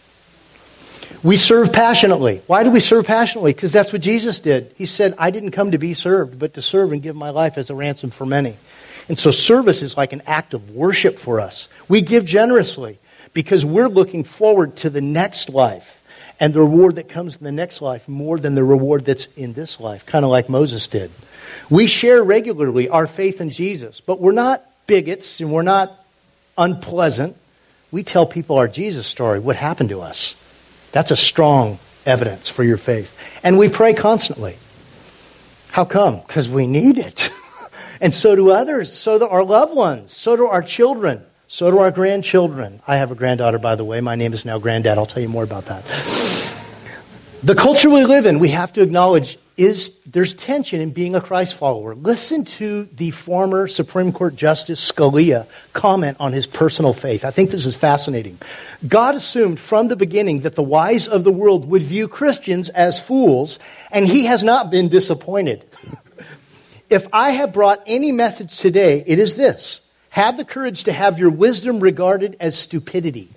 We 1.23 1.37
serve 1.37 1.73
passionately. 1.73 2.41
Why 2.47 2.63
do 2.63 2.71
we 2.71 2.79
serve 2.79 3.05
passionately? 3.05 3.53
Because 3.53 3.71
that's 3.71 3.91
what 3.91 4.01
Jesus 4.01 4.39
did. 4.39 4.73
He 4.75 4.85
said, 4.85 5.13
I 5.17 5.29
didn't 5.29 5.51
come 5.51 5.71
to 5.71 5.77
be 5.77 5.93
served, 5.93 6.39
but 6.39 6.55
to 6.55 6.61
serve 6.61 6.93
and 6.93 7.01
give 7.01 7.15
my 7.15 7.29
life 7.29 7.57
as 7.57 7.69
a 7.69 7.75
ransom 7.75 8.09
for 8.11 8.25
many. 8.25 8.55
And 9.07 9.19
so 9.19 9.29
service 9.29 9.81
is 9.81 9.97
like 9.97 10.13
an 10.13 10.21
act 10.25 10.53
of 10.53 10.71
worship 10.71 11.19
for 11.19 11.39
us. 11.39 11.67
We 11.87 12.01
give 12.01 12.25
generously 12.25 12.97
because 13.33 13.65
we're 13.65 13.87
looking 13.87 14.23
forward 14.23 14.77
to 14.77 14.89
the 14.89 15.01
next 15.01 15.49
life 15.49 16.00
and 16.41 16.55
the 16.55 16.59
reward 16.59 16.95
that 16.95 17.07
comes 17.07 17.37
in 17.37 17.43
the 17.43 17.51
next 17.51 17.83
life 17.83 18.09
more 18.09 18.37
than 18.39 18.55
the 18.55 18.63
reward 18.63 19.05
that's 19.05 19.27
in 19.37 19.53
this 19.53 19.79
life, 19.79 20.07
kind 20.07 20.25
of 20.25 20.31
like 20.31 20.49
Moses 20.49 20.87
did. 20.87 21.11
We 21.69 21.85
share 21.85 22.21
regularly 22.23 22.89
our 22.89 23.05
faith 23.05 23.39
in 23.39 23.51
Jesus, 23.51 24.01
but 24.01 24.19
we're 24.19 24.31
not 24.31 24.65
bigots 24.87 25.39
and 25.39 25.53
we're 25.53 25.61
not 25.61 25.95
unpleasant. 26.57 27.37
We 27.91 28.01
tell 28.01 28.25
people 28.25 28.57
our 28.57 28.67
Jesus 28.67 29.05
story, 29.05 29.39
what 29.39 29.55
happened 29.55 29.89
to 29.89 30.01
us. 30.01 30.33
That's 30.91 31.11
a 31.11 31.15
strong 31.15 31.77
evidence 32.07 32.49
for 32.49 32.63
your 32.63 32.77
faith. 32.77 33.15
And 33.43 33.59
we 33.59 33.69
pray 33.69 33.93
constantly. 33.93 34.57
How 35.69 35.85
come? 35.85 36.21
Because 36.21 36.49
we 36.49 36.65
need 36.65 36.97
it. 36.97 37.31
and 38.01 38.15
so 38.15 38.35
do 38.35 38.49
others, 38.49 38.91
so 38.91 39.19
do 39.19 39.27
our 39.27 39.43
loved 39.43 39.75
ones, 39.75 40.11
so 40.11 40.35
do 40.35 40.47
our 40.47 40.63
children. 40.63 41.23
So 41.53 41.69
do 41.69 41.79
our 41.79 41.91
grandchildren. 41.91 42.81
I 42.87 42.95
have 42.95 43.11
a 43.11 43.15
granddaughter, 43.15 43.59
by 43.59 43.75
the 43.75 43.83
way. 43.83 43.99
My 43.99 44.15
name 44.15 44.31
is 44.31 44.45
now 44.45 44.57
Granddad. 44.57 44.97
I'll 44.97 45.05
tell 45.05 45.21
you 45.21 45.27
more 45.27 45.43
about 45.43 45.65
that. 45.65 45.83
the 47.43 47.55
culture 47.55 47.89
we 47.89 48.05
live 48.05 48.25
in, 48.25 48.39
we 48.39 48.47
have 48.47 48.71
to 48.71 48.81
acknowledge, 48.81 49.37
is 49.57 49.99
there's 50.05 50.33
tension 50.33 50.79
in 50.79 50.91
being 50.91 51.13
a 51.13 51.19
Christ 51.19 51.55
follower. 51.55 51.93
Listen 51.93 52.45
to 52.45 52.85
the 52.93 53.11
former 53.11 53.67
Supreme 53.67 54.13
Court 54.13 54.37
Justice 54.37 54.89
Scalia 54.89 55.45
comment 55.73 56.15
on 56.21 56.31
his 56.31 56.47
personal 56.47 56.93
faith. 56.93 57.25
I 57.25 57.31
think 57.31 57.51
this 57.51 57.65
is 57.65 57.75
fascinating. 57.75 58.37
God 58.87 59.15
assumed 59.15 59.59
from 59.59 59.89
the 59.89 59.97
beginning 59.97 60.43
that 60.43 60.55
the 60.55 60.63
wise 60.63 61.09
of 61.09 61.25
the 61.25 61.33
world 61.33 61.67
would 61.67 61.83
view 61.83 62.07
Christians 62.07 62.69
as 62.69 62.97
fools, 62.97 63.59
and 63.91 64.07
he 64.07 64.23
has 64.23 64.41
not 64.41 64.71
been 64.71 64.87
disappointed. 64.87 65.65
if 66.89 67.09
I 67.11 67.31
have 67.31 67.51
brought 67.51 67.83
any 67.87 68.13
message 68.13 68.57
today, 68.57 69.03
it 69.05 69.19
is 69.19 69.35
this 69.35 69.80
have 70.11 70.37
the 70.37 70.45
courage 70.45 70.83
to 70.83 70.91
have 70.91 71.19
your 71.19 71.29
wisdom 71.29 71.79
regarded 71.79 72.37
as 72.39 72.57
stupidity. 72.57 73.29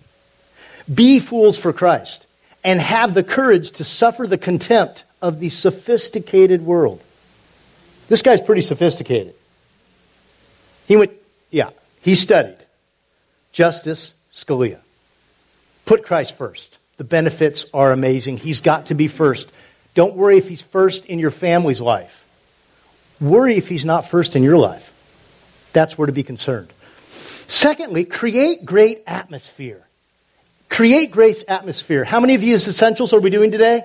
Be 0.92 1.20
fools 1.20 1.56
for 1.56 1.72
Christ. 1.72 2.26
And 2.62 2.80
have 2.80 3.14
the 3.14 3.22
courage 3.22 3.72
to 3.72 3.84
suffer 3.84 4.26
the 4.26 4.38
contempt 4.38 5.04
of 5.22 5.38
the 5.38 5.50
sophisticated 5.50 6.62
world. 6.62 7.02
This 8.08 8.22
guy's 8.22 8.40
pretty 8.40 8.62
sophisticated. 8.62 9.34
He 10.86 10.96
went, 10.96 11.12
yeah, 11.50 11.70
he 12.02 12.14
studied. 12.14 12.58
Justice 13.52 14.12
Scalia. 14.32 14.80
Put 15.84 16.04
Christ 16.04 16.36
first. 16.36 16.78
The 16.96 17.04
benefits 17.04 17.66
are 17.72 17.92
amazing. 17.92 18.38
He's 18.38 18.60
got 18.60 18.86
to 18.86 18.94
be 18.94 19.08
first. 19.08 19.50
Don't 19.94 20.16
worry 20.16 20.38
if 20.38 20.48
he's 20.48 20.62
first 20.62 21.06
in 21.06 21.18
your 21.18 21.30
family's 21.30 21.80
life. 21.80 22.24
Worry 23.20 23.56
if 23.56 23.68
he's 23.68 23.84
not 23.84 24.08
first 24.08 24.36
in 24.36 24.42
your 24.42 24.58
life. 24.58 24.90
That's 25.74 25.98
where 25.98 26.06
to 26.06 26.12
be 26.12 26.22
concerned. 26.22 26.72
Secondly, 27.46 28.06
create 28.06 28.64
great 28.64 29.02
atmosphere. 29.06 29.84
Create 30.70 31.10
great 31.10 31.44
atmosphere. 31.46 32.04
How 32.04 32.20
many 32.20 32.34
of 32.34 32.42
you 32.42 32.54
essentials 32.54 33.12
are 33.12 33.20
we 33.20 33.28
doing 33.28 33.50
today? 33.50 33.82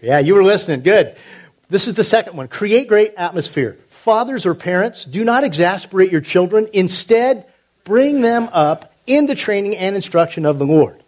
Yeah, 0.00 0.20
you 0.20 0.34
were 0.34 0.44
listening. 0.44 0.82
Good. 0.82 1.16
This 1.68 1.88
is 1.88 1.94
the 1.94 2.04
second 2.04 2.36
one. 2.36 2.48
Create 2.48 2.86
great 2.86 3.14
atmosphere. 3.16 3.78
Fathers 3.88 4.46
or 4.46 4.54
parents, 4.54 5.04
do 5.04 5.24
not 5.24 5.44
exasperate 5.44 6.12
your 6.12 6.20
children. 6.20 6.68
Instead, 6.72 7.46
bring 7.84 8.20
them 8.20 8.48
up 8.52 8.92
in 9.06 9.26
the 9.26 9.34
training 9.34 9.76
and 9.76 9.96
instruction 9.96 10.46
of 10.46 10.58
the 10.58 10.66
Lord. 10.66 11.00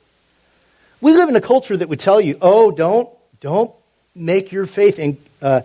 We 1.00 1.12
live 1.12 1.28
in 1.28 1.36
a 1.36 1.40
culture 1.40 1.76
that 1.76 1.88
would 1.88 2.00
tell 2.00 2.20
you, 2.20 2.38
oh, 2.40 2.70
don't, 2.70 3.08
don't 3.40 3.72
make 4.14 4.52
your 4.52 4.66
faith 4.66 4.98
in, 4.98 5.18
uh, 5.42 5.62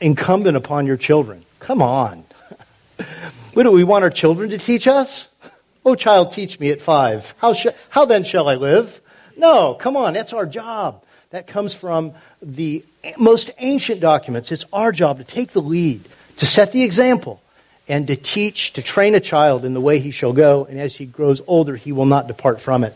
incumbent 0.00 0.56
upon 0.56 0.86
your 0.86 0.96
children. 0.96 1.44
Come 1.60 1.82
on. 1.82 2.24
What 3.54 3.62
do 3.62 3.70
we 3.70 3.84
want 3.84 4.02
our 4.02 4.10
children 4.10 4.50
to 4.50 4.58
teach 4.58 4.88
us? 4.88 5.28
Oh, 5.84 5.94
child, 5.94 6.32
teach 6.32 6.58
me 6.58 6.70
at 6.70 6.82
five. 6.82 7.34
How, 7.38 7.52
sh- 7.52 7.68
how 7.88 8.04
then 8.04 8.24
shall 8.24 8.48
I 8.48 8.56
live? 8.56 9.00
No, 9.36 9.74
come 9.74 9.96
on, 9.96 10.12
that's 10.12 10.32
our 10.32 10.44
job. 10.44 11.04
That 11.30 11.46
comes 11.46 11.72
from 11.72 12.14
the 12.42 12.84
most 13.16 13.52
ancient 13.58 14.00
documents. 14.00 14.50
It's 14.50 14.64
our 14.72 14.90
job 14.90 15.18
to 15.18 15.24
take 15.24 15.52
the 15.52 15.62
lead, 15.62 16.00
to 16.38 16.46
set 16.46 16.72
the 16.72 16.82
example, 16.82 17.40
and 17.86 18.08
to 18.08 18.16
teach, 18.16 18.72
to 18.72 18.82
train 18.82 19.14
a 19.14 19.20
child 19.20 19.64
in 19.64 19.72
the 19.72 19.80
way 19.80 20.00
he 20.00 20.10
shall 20.10 20.32
go, 20.32 20.64
and 20.64 20.80
as 20.80 20.96
he 20.96 21.06
grows 21.06 21.40
older, 21.46 21.76
he 21.76 21.92
will 21.92 22.06
not 22.06 22.26
depart 22.26 22.60
from 22.60 22.82
it. 22.82 22.94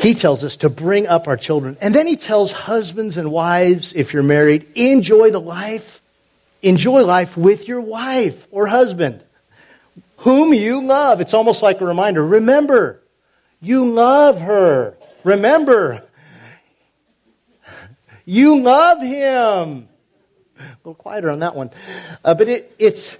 He 0.00 0.14
tells 0.14 0.42
us 0.42 0.56
to 0.58 0.68
bring 0.68 1.06
up 1.06 1.28
our 1.28 1.36
children. 1.36 1.76
And 1.80 1.94
then 1.94 2.08
he 2.08 2.16
tells 2.16 2.50
husbands 2.50 3.16
and 3.18 3.30
wives, 3.30 3.92
if 3.92 4.12
you're 4.12 4.24
married, 4.24 4.66
enjoy 4.74 5.30
the 5.30 5.40
life. 5.40 6.00
Enjoy 6.60 7.04
life 7.04 7.36
with 7.36 7.68
your 7.68 7.80
wife 7.80 8.48
or 8.50 8.66
husband 8.66 9.22
whom 10.18 10.52
you 10.52 10.82
love. 10.82 11.20
It's 11.20 11.34
almost 11.34 11.62
like 11.62 11.80
a 11.80 11.84
reminder. 11.84 12.24
Remember, 12.24 13.02
you 13.60 13.92
love 13.92 14.40
her. 14.40 14.96
Remember, 15.24 16.02
you 18.24 18.60
love 18.60 19.00
him. 19.00 19.88
A 20.58 20.62
little 20.84 20.94
quieter 20.94 21.30
on 21.30 21.40
that 21.40 21.54
one. 21.54 21.70
Uh, 22.24 22.34
but 22.34 22.48
it, 22.48 22.74
it's, 22.78 23.16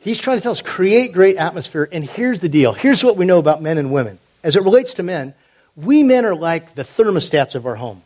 he's 0.00 0.18
trying 0.18 0.38
to 0.38 0.42
tell 0.42 0.52
us 0.52 0.62
create 0.62 1.12
great 1.12 1.36
atmosphere. 1.36 1.88
And 1.90 2.04
here's 2.04 2.40
the 2.40 2.48
deal 2.48 2.72
here's 2.72 3.04
what 3.04 3.16
we 3.16 3.26
know 3.26 3.38
about 3.38 3.62
men 3.62 3.78
and 3.78 3.92
women. 3.92 4.18
As 4.42 4.56
it 4.56 4.62
relates 4.62 4.94
to 4.94 5.02
men, 5.02 5.34
we 5.76 6.02
men 6.02 6.24
are 6.24 6.34
like 6.34 6.74
the 6.74 6.82
thermostats 6.82 7.54
of 7.54 7.66
our 7.66 7.74
home. 7.74 8.02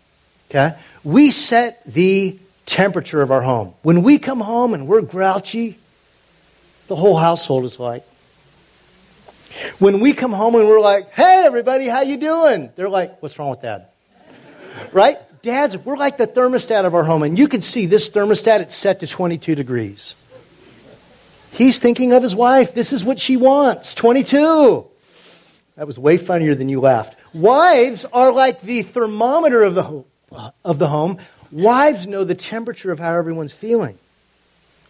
Okay? 0.51 0.77
We 1.05 1.31
set 1.31 1.85
the 1.85 2.39
temperature 2.67 3.23
of 3.23 3.31
our 3.31 3.43
home. 3.43 3.75
When 3.83 4.03
we 4.03 4.19
come 4.19 4.41
home 4.41 4.75
and 4.75 4.89
we're 4.89 5.03
grouchy, 5.03 5.79
the 6.91 6.97
whole 6.97 7.17
household 7.17 7.65
is 7.65 7.79
like. 7.79 8.05
When 9.79 10.01
we 10.01 10.13
come 10.13 10.33
home 10.33 10.57
and 10.57 10.67
we're 10.67 10.81
like, 10.81 11.13
"Hey 11.13 11.45
everybody, 11.47 11.87
how 11.87 12.01
you 12.01 12.17
doing?" 12.17 12.71
They're 12.75 12.89
like, 12.89 13.23
"What's 13.23 13.39
wrong 13.39 13.49
with 13.49 13.63
dad?" 13.63 13.87
right? 14.93 15.19
Dads, 15.41 15.77
we're 15.79 15.97
like 15.97 16.19
the 16.19 16.27
thermostat 16.27 16.85
of 16.85 16.95
our 16.97 17.05
home 17.05 17.23
and 17.23 17.39
you 17.39 17.47
can 17.47 17.61
see 17.61 17.87
this 17.87 18.11
thermostat 18.11 18.61
it's 18.61 18.75
set 18.75 19.01
to 19.01 19.07
22 19.07 19.55
degrees. 19.55 20.17
He's 21.53 21.79
thinking 21.79 22.13
of 22.13 22.25
his 22.25 22.35
wife. 22.35 22.75
This 22.75 22.93
is 22.93 23.05
what 23.05 23.21
she 23.21 23.37
wants. 23.37 23.95
22. 23.95 24.87
That 25.77 25.87
was 25.87 25.97
way 25.97 26.17
funnier 26.17 26.57
than 26.57 26.69
you 26.69 26.81
laughed. 26.81 27.17
Wives 27.33 28.05
are 28.05 28.33
like 28.33 28.63
the 28.63 28.83
thermometer 28.83 29.63
of 29.63 29.75
the, 29.75 29.83
home, 29.85 30.05
of 30.65 30.81
the 30.81 30.89
home. 30.89 31.19
Wives 31.53 32.09
know 32.09 32.25
the 32.25 32.35
temperature 32.35 32.91
of 32.91 32.99
how 32.99 33.17
everyone's 33.17 33.53
feeling. 33.53 33.97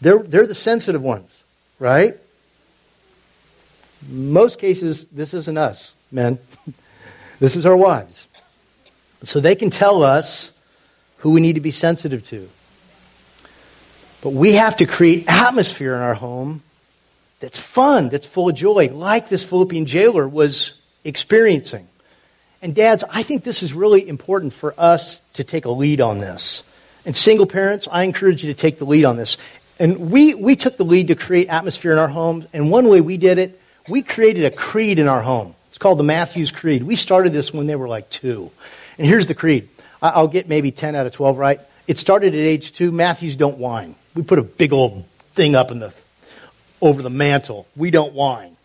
They're, 0.01 0.19
they're 0.19 0.47
the 0.47 0.55
sensitive 0.55 1.03
ones, 1.03 1.31
right? 1.81 2.16
Most 4.09 4.61
cases, 4.61 5.05
this 5.07 5.35
isn't 5.35 5.59
us, 5.59 5.95
men. 6.12 6.38
this 7.40 7.57
is 7.57 7.66
our 7.66 7.77
wives. 7.77 8.29
So 9.25 9.40
they 9.40 9.57
can 9.57 9.71
tell 9.71 10.05
us 10.05 10.57
who 11.19 11.31
we 11.31 11.40
need 11.40 11.55
to 11.55 11.61
be 11.61 11.73
sensitive 11.73 12.25
to. 12.29 12.49
But 14.23 14.31
we 14.31 14.53
have 14.53 14.77
to 14.77 14.87
create 14.87 15.25
atmosphere 15.27 15.95
in 15.95 16.01
our 16.01 16.14
home 16.14 16.62
that's 17.40 17.59
fun, 17.59 18.11
that's 18.11 18.27
full 18.27 18.51
of 18.51 18.55
joy, 18.55 18.90
like 18.93 19.29
this 19.29 19.43
Philippian 19.43 19.87
jailer 19.87 20.29
was 20.29 20.81
experiencing. 21.05 21.88
And 22.62 22.75
dads, 22.75 23.03
I 23.11 23.23
think 23.23 23.45
this 23.45 23.62
is 23.62 23.73
really 23.73 24.07
important 24.07 24.53
for 24.53 24.75
us 24.77 25.21
to 25.35 25.45
take 25.45 25.64
a 25.64 25.71
lead 25.71 26.03
on 26.03 26.21
this. 26.21 26.62
And 27.07 27.16
single 27.16 27.47
parents, 27.47 27.88
I 27.90 28.05
encourage 28.05 28.45
you 28.45 28.53
to 28.53 28.61
take 28.61 28.79
the 28.79 28.85
lead 28.85 29.07
on 29.07 29.16
this. 29.16 29.38
And 29.81 30.11
we, 30.11 30.35
we 30.35 30.57
took 30.57 30.77
the 30.77 30.85
lead 30.85 31.09
to 31.09 31.16
create 31.16 31.49
atmosphere 31.49 31.90
in 31.93 31.99
our 31.99 32.07
homes. 32.07 32.45
And 32.53 32.71
one 32.71 32.88
way 32.88 33.01
we 33.01 33.16
did 33.16 33.38
it, 33.38 33.59
we 33.88 34.03
created 34.03 34.45
a 34.45 34.51
creed 34.51 34.99
in 34.99 35.09
our 35.09 35.23
home. 35.23 35.55
It's 35.71 35.79
called 35.79 35.99
the 35.99 36.05
Matthews 36.05 36.51
Creed. 36.51 36.83
We 36.83 36.97
started 36.97 37.33
this 37.33 37.53
when 37.53 37.66
they 37.66 37.77
were 37.77 37.88
like 37.88 38.11
two. 38.11 38.51
And 38.99 39.07
here's 39.07 39.27
the 39.27 39.35
creed. 39.35 39.69
I'll 40.03 40.29
get 40.29 40.49
maybe 40.49 40.71
10 40.71 40.95
out 40.95 41.07
of 41.07 41.12
12 41.12 41.38
right. 41.38 41.61
It 41.87 41.97
started 41.97 42.35
at 42.35 42.40
age 42.40 42.73
two. 42.73 42.93
Matthews 42.93 43.37
don't 43.37 43.57
whine. 43.57 43.95
We 44.14 44.23
put 44.23 44.38
a 44.38 44.43
big 44.43 44.75
old 44.75 45.07
thing 45.33 45.55
up 45.55 45.71
in 45.71 45.79
the, 45.79 45.95
over 46.83 47.01
the 47.01 47.11
mantle. 47.11 47.66
We 47.75 47.90
don't 47.90 48.12
whine 48.12 48.57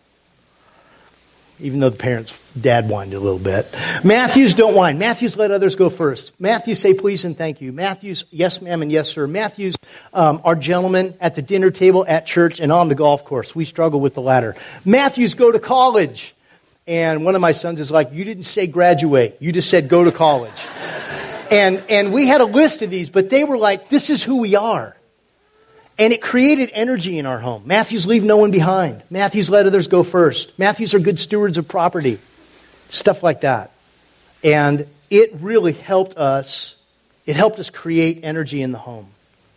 even 1.60 1.80
though 1.80 1.90
the 1.90 1.98
parents, 1.98 2.34
dad 2.60 2.86
whined 2.86 3.14
a 3.14 3.20
little 3.20 3.40
bit. 3.40 3.68
Matthews 4.04 4.54
don't 4.54 4.76
whine. 4.76 4.98
Matthews 4.98 5.38
let 5.38 5.52
others 5.52 5.76
go 5.76 5.90
first. 5.90 6.40
Matthews 6.40 6.80
say 6.80 6.94
please 6.94 7.26
and 7.26 7.38
thank 7.38 7.62
you. 7.62 7.72
Matthews, 7.72 8.26
yes 8.30 8.62
ma'am 8.62 8.82
and 8.82 8.92
yes 8.92 9.10
sir. 9.10 9.28
Matthews 9.28 9.76
um, 10.14 10.42
are 10.44 10.56
gentlemen 10.56 11.16
at 11.22 11.36
the 11.36 11.42
dinner 11.42 11.72
table, 11.72 12.06
at 12.08 12.26
church, 12.26 12.60
and 12.60 12.72
on 12.72 12.90
the 12.90 12.96
golf 12.96 13.26
course. 13.26 13.56
We 13.56 13.66
struggle 13.66 14.00
with 14.00 14.14
the 14.14 14.22
latter. 14.22 14.56
Matthews 14.84 15.36
go 15.36 15.52
to 15.52 15.60
college. 15.60 16.34
And 16.88 17.26
one 17.26 17.34
of 17.34 17.42
my 17.42 17.54
sons 17.54 17.80
is 17.80 17.90
like, 17.90 18.14
you 18.14 18.24
didn't 18.24 18.44
say 18.44 18.68
graduate. 18.68 19.38
You 19.40 19.52
just 19.52 19.72
said 19.72 19.90
go 19.90 20.04
to 20.04 20.12
college. 20.12 20.62
and, 21.50 21.84
and 21.90 22.14
we 22.14 22.28
had 22.28 22.42
a 22.42 22.46
list 22.46 22.84
of 22.84 22.92
these, 22.92 23.10
but 23.10 23.30
they 23.32 23.44
were 23.44 23.58
like, 23.58 23.90
this 23.90 24.12
is 24.12 24.22
who 24.22 24.38
we 24.38 24.56
are. 24.56 24.95
And 25.98 26.12
it 26.12 26.22
created 26.22 26.72
energy 26.74 27.18
in 27.18 27.26
our 27.26 27.40
home. 27.40 27.64
Matthews 27.66 28.06
leave 28.06 28.24
no 28.24 28.38
one 28.38 28.52
behind. 28.52 29.02
Matthews 29.10 29.50
let 29.50 29.66
others 29.66 29.88
go 29.88 30.04
first. 30.04 30.58
Matthews 30.60 30.94
are 30.94 31.00
good 31.00 31.18
stewards 31.18 31.58
of 31.58 31.68
property. 31.68 32.20
Stuff 32.90 33.24
like 33.24 33.42
that. 33.42 33.72
And 34.44 34.88
it 35.10 35.34
really 35.40 35.72
helped 35.72 36.18
us. 36.18 36.76
It 37.26 37.36
helped 37.36 37.60
us 37.60 37.70
create 37.70 38.20
energy 38.24 38.62
in 38.62 38.72
the 38.72 38.78
home. 38.78 39.08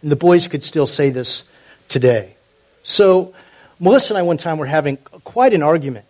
And 0.02 0.12
the 0.12 0.16
boys 0.16 0.46
could 0.46 0.62
still 0.62 0.86
say 0.86 1.10
this 1.10 1.42
today. 1.88 2.36
So, 2.84 3.34
Melissa 3.80 4.14
and 4.14 4.18
I 4.18 4.22
one 4.22 4.36
time 4.36 4.58
were 4.58 4.66
having 4.66 4.96
quite 4.96 5.54
an 5.54 5.62
argument 5.62 6.06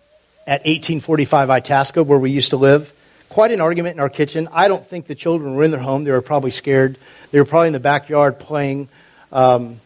at 0.46 0.60
1845 0.60 1.50
Itasca, 1.50 2.02
where 2.02 2.18
we 2.18 2.30
used 2.30 2.50
to 2.50 2.56
live. 2.56 2.92
Quite 3.28 3.50
an 3.52 3.60
argument 3.60 3.96
in 3.96 4.00
our 4.00 4.08
kitchen. 4.08 4.48
I 4.52 4.68
don't 4.68 4.86
think 4.86 5.06
the 5.06 5.14
children 5.14 5.54
were 5.54 5.64
in 5.64 5.70
their 5.70 5.80
home. 5.80 6.04
They 6.04 6.10
were 6.10 6.22
probably 6.22 6.50
scared. 6.50 6.96
They 7.30 7.38
were 7.38 7.44
probably 7.44 7.68
in 7.68 7.72
the 7.74 7.80
backyard 7.80 8.38
playing. 8.38 8.88
Um, 9.32 9.80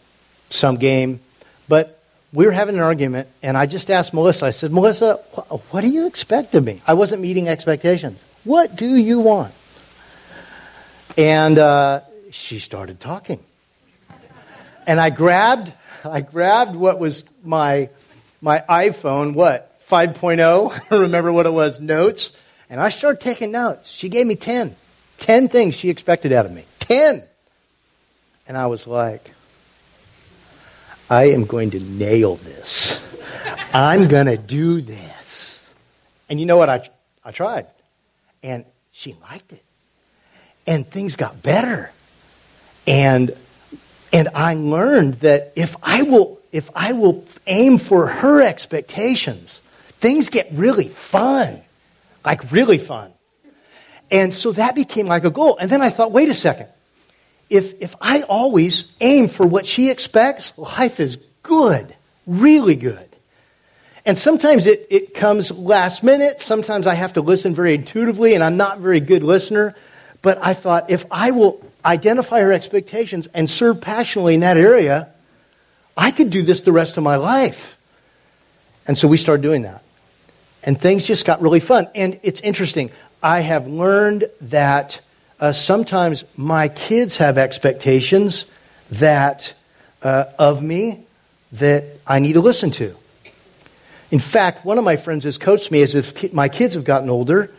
some 0.53 0.77
game. 0.77 1.21
But 1.69 1.99
we 2.33 2.47
were 2.47 2.53
having 2.53 2.77
an 2.77 2.81
argument, 2.81 3.29
and 3.43 3.57
I 3.57 3.67
just 3.67 3.91
asked 3.91 4.15
Melissa, 4.15 4.47
I 4.47 4.51
said, 4.51 4.73
Melissa, 4.73 5.15
what 5.71 5.83
do 5.83 5.89
you 5.89 6.07
expect 6.07 6.55
of 6.55 6.65
me? 6.65 6.81
I 6.87 6.95
wasn't 6.95 7.23
meeting 7.23 7.49
expectations. 7.49 8.23
What 8.45 8.75
do 8.77 8.95
you 8.95 9.21
want? 9.21 9.53
And 11.17 11.59
uh, 11.59 12.01
she 12.31 12.59
started 12.59 13.01
talking. 13.01 13.41
And 14.87 14.99
I 14.99 15.11
grabbed, 15.11 15.73
I 16.05 16.23
grabbed 16.23 16.75
what 16.75 16.99
was 16.99 17.25
my, 17.45 17.91
my 18.41 18.65
iPhone, 18.69 19.35
what, 19.35 19.79
5.0? 19.89 20.81
I 20.91 20.97
remember 20.97 21.33
what 21.33 21.47
it 21.47 21.53
was, 21.53 21.81
notes. 21.81 22.33
And 22.71 22.81
I 22.81 22.89
started 22.89 23.21
taking 23.21 23.53
notes. 23.53 23.91
She 23.91 24.09
gave 24.09 24.27
me 24.27 24.37
10. 24.37 24.75
10 25.19 25.49
things 25.49 25.75
she 25.75 25.91
expected 25.91 26.33
out 26.33 26.47
of 26.47 26.53
me. 26.53 26.65
10. 26.81 27.23
And 28.49 28.57
I 28.57 28.67
was 28.67 28.87
like, 28.87 29.31
I 31.13 31.25
am 31.25 31.45
going 31.45 31.73
to 31.73 31.79
nail 31.79 32.37
this. 32.37 32.99
I'm 33.75 34.09
going 34.09 34.29
to 34.29 34.39
do 34.39 34.81
this. 34.81 35.63
And 36.31 36.41
you 36.41 36.47
know 36.47 36.57
what? 36.57 36.71
I, 36.71 36.89
I 37.23 37.33
tried. 37.33 37.67
And 38.43 38.65
she 38.93 39.15
liked 39.31 39.53
it. 39.53 39.63
And 40.67 40.89
things 40.89 41.17
got 41.17 41.43
better. 41.43 41.93
And, 42.87 43.37
and 44.11 44.31
I 44.35 44.55
learned 44.55 45.17
that 45.17 45.53
if 45.55 45.77
I 45.83 46.01
will, 46.01 46.41
if 46.51 46.71
I 46.75 46.95
will 46.95 47.27
aim 47.47 47.77
for 47.77 48.07
her 48.07 48.41
expectations, 48.41 49.61
things 50.01 50.31
get 50.31 50.49
really 50.53 50.89
fun. 50.89 51.61
Like 52.25 52.51
really 52.53 52.79
fun. 52.79 53.13
And 54.11 54.33
so 54.33 54.53
that 54.53 54.75
became 54.75 55.09
like 55.09 55.25
a 55.25 55.31
goal. 55.31 55.59
And 55.59 55.69
then 55.69 55.83
I 55.83 55.91
thought, 55.91 56.11
wait 56.11 56.31
a 56.31 56.35
second 56.35 56.69
if, 57.53 57.83
if 57.83 57.95
I 58.01 58.23
always 58.23 58.91
aim 59.01 59.29
for 59.29 59.47
what 59.47 59.67
she 59.67 59.91
expects, 59.91 60.57
life 60.57 61.01
is 61.01 61.19
good, 61.43 61.95
really 62.27 62.77
good. 62.77 63.09
And 64.07 64.17
sometimes 64.17 64.67
it, 64.67 64.87
it 64.89 65.13
comes 65.13 65.53
last 65.53 66.03
minute. 66.03 66.41
Sometimes 66.41 66.87
I 66.87 66.95
have 66.95 67.13
to 67.13 67.21
listen 67.21 67.55
very 67.55 67.75
intuitively, 67.75 68.35
and 68.35 68.43
I'm 68.43 68.57
not 68.57 68.79
a 68.79 68.81
very 68.81 69.01
good 69.01 69.23
listener. 69.23 69.75
But 70.23 70.39
I 70.41 70.55
thought 70.55 70.91
if 70.91 71.05
I 71.11 71.33
will 71.33 71.63
identify 71.85 72.41
her 72.41 72.53
expectations 72.53 73.29
and 73.35 73.51
serve 73.51 73.83
passionately 73.83 74.35
in 74.35 74.41
that 74.41 74.57
area, 74.57 75.09
I 75.95 76.11
could 76.11 76.31
do 76.31 76.41
this 76.41 76.63
the 76.63 76.73
rest 76.73 76.97
of 76.97 77.03
my 77.03 77.17
life. 77.17 77.77
And 78.87 78.97
so 78.97 79.09
we 79.09 79.19
started 79.19 79.43
doing 79.43 79.63
that. 79.63 79.83
And 80.65 80.81
things 80.81 81.07
just 81.07 81.27
got 81.27 81.43
really 81.43 81.61
fun. 81.61 81.89
And 81.95 82.19
it's 82.23 82.41
interesting. 82.41 82.91
I 83.23 83.41
have 83.41 83.67
learned 83.67 84.25
that 84.41 85.01
uh, 85.43 85.51
sometimes 85.53 86.23
my 86.37 86.69
kids 86.69 87.17
have 87.17 87.37
expectations 87.37 88.47
that 88.93 89.53
uh, 90.01 90.27
of 90.39 90.63
me 90.63 91.05
that 91.51 91.85
I 92.07 92.21
need 92.21 92.35
to 92.35 92.41
listen 92.41 92.71
to. 92.71 92.95
In 94.13 94.21
fact, 94.21 94.65
one 94.65 94.79
of 94.79 94.85
my 94.85 94.95
friends 94.95 95.25
has 95.25 95.39
coached 95.39 95.73
me 95.73 95.83
as 95.83 95.97
if 95.97 96.33
my 96.33 96.49
kids 96.49 96.77
have 96.77 96.85
gotten 96.85 97.11
older 97.11 97.51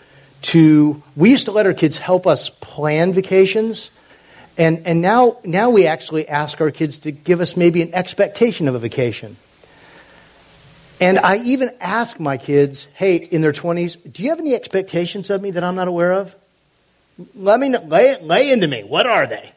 to 0.44 1.04
we 1.18 1.30
used 1.30 1.46
to 1.46 1.52
let 1.52 1.66
our 1.66 1.74
kids 1.74 1.98
help 1.98 2.26
us 2.26 2.48
plan 2.48 3.12
vacations 3.12 3.92
and, 4.58 4.88
and 4.88 5.02
now, 5.02 5.40
now 5.44 5.70
we 5.70 5.86
actually 5.86 6.30
ask 6.30 6.62
our 6.62 6.72
kids 6.72 7.00
to 7.00 7.12
give 7.12 7.42
us 7.42 7.58
maybe 7.58 7.82
an 7.82 7.94
expectation 7.94 8.70
of 8.70 8.76
a 8.76 8.80
vacation. 8.80 9.36
And 11.02 11.20
I 11.20 11.38
even 11.38 11.72
ask 11.82 12.18
my 12.18 12.38
kids, 12.38 12.86
hey, 12.94 13.18
in 13.18 13.42
their 13.42 13.52
20s, 13.52 13.98
do 14.14 14.24
you 14.24 14.30
have 14.30 14.40
any 14.40 14.56
expectations 14.56 15.30
of 15.30 15.42
me 15.42 15.52
that 15.52 15.66
I'm 15.66 15.76
not 15.76 15.90
aware 15.90 16.14
of? 16.14 16.34
Let 17.36 17.60
me 17.60 17.76
lay, 17.78 18.20
lay 18.22 18.52
into 18.52 18.68
me. 18.68 18.84
What 18.84 19.06
are 19.06 19.28
they? 19.28 19.52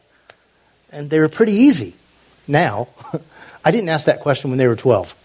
And 0.91 1.09
they 1.09 1.19
were 1.19 1.29
pretty 1.29 1.53
easy. 1.53 1.95
Now, 2.47 2.87
I 3.65 3.71
didn't 3.71 3.89
ask 3.89 4.05
that 4.05 4.21
question 4.21 4.51
when 4.51 4.57
they 4.57 4.67
were 4.67 4.75
12. 4.75 5.15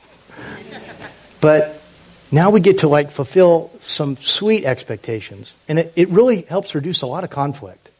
But 1.41 1.83
now 2.31 2.51
we 2.51 2.61
get 2.61 2.79
to 2.79 2.89
like 2.89 3.11
fulfill 3.11 3.71
some 3.81 4.17
sweet 4.17 4.65
expectations. 4.65 5.55
And 5.69 5.79
it, 5.79 5.93
it 5.97 6.09
really 6.09 6.43
helps 6.43 6.75
reduce 6.75 7.03
a 7.03 7.07
lot 7.07 7.25
of 7.25 7.31
conflict. 7.31 7.91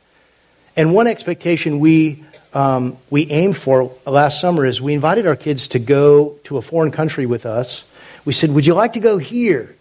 And 0.77 0.95
one 0.95 1.07
expectation 1.07 1.81
we, 1.81 2.25
um, 2.55 2.97
we 3.11 3.31
aimed 3.31 3.59
for 3.59 3.95
last 4.07 4.41
summer 4.41 4.65
is 4.65 4.81
we 4.81 4.95
invited 4.95 5.27
our 5.27 5.37
kids 5.37 5.69
to 5.69 5.79
go 5.79 6.39
to 6.45 6.57
a 6.57 6.63
foreign 6.63 6.93
country 6.93 7.27
with 7.27 7.45
us. 7.45 7.85
We 8.25 8.33
said, 8.33 8.51
Would 8.53 8.65
you 8.65 8.75
like 8.75 8.95
to 8.95 9.01
go 9.01 9.19
here? 9.19 9.75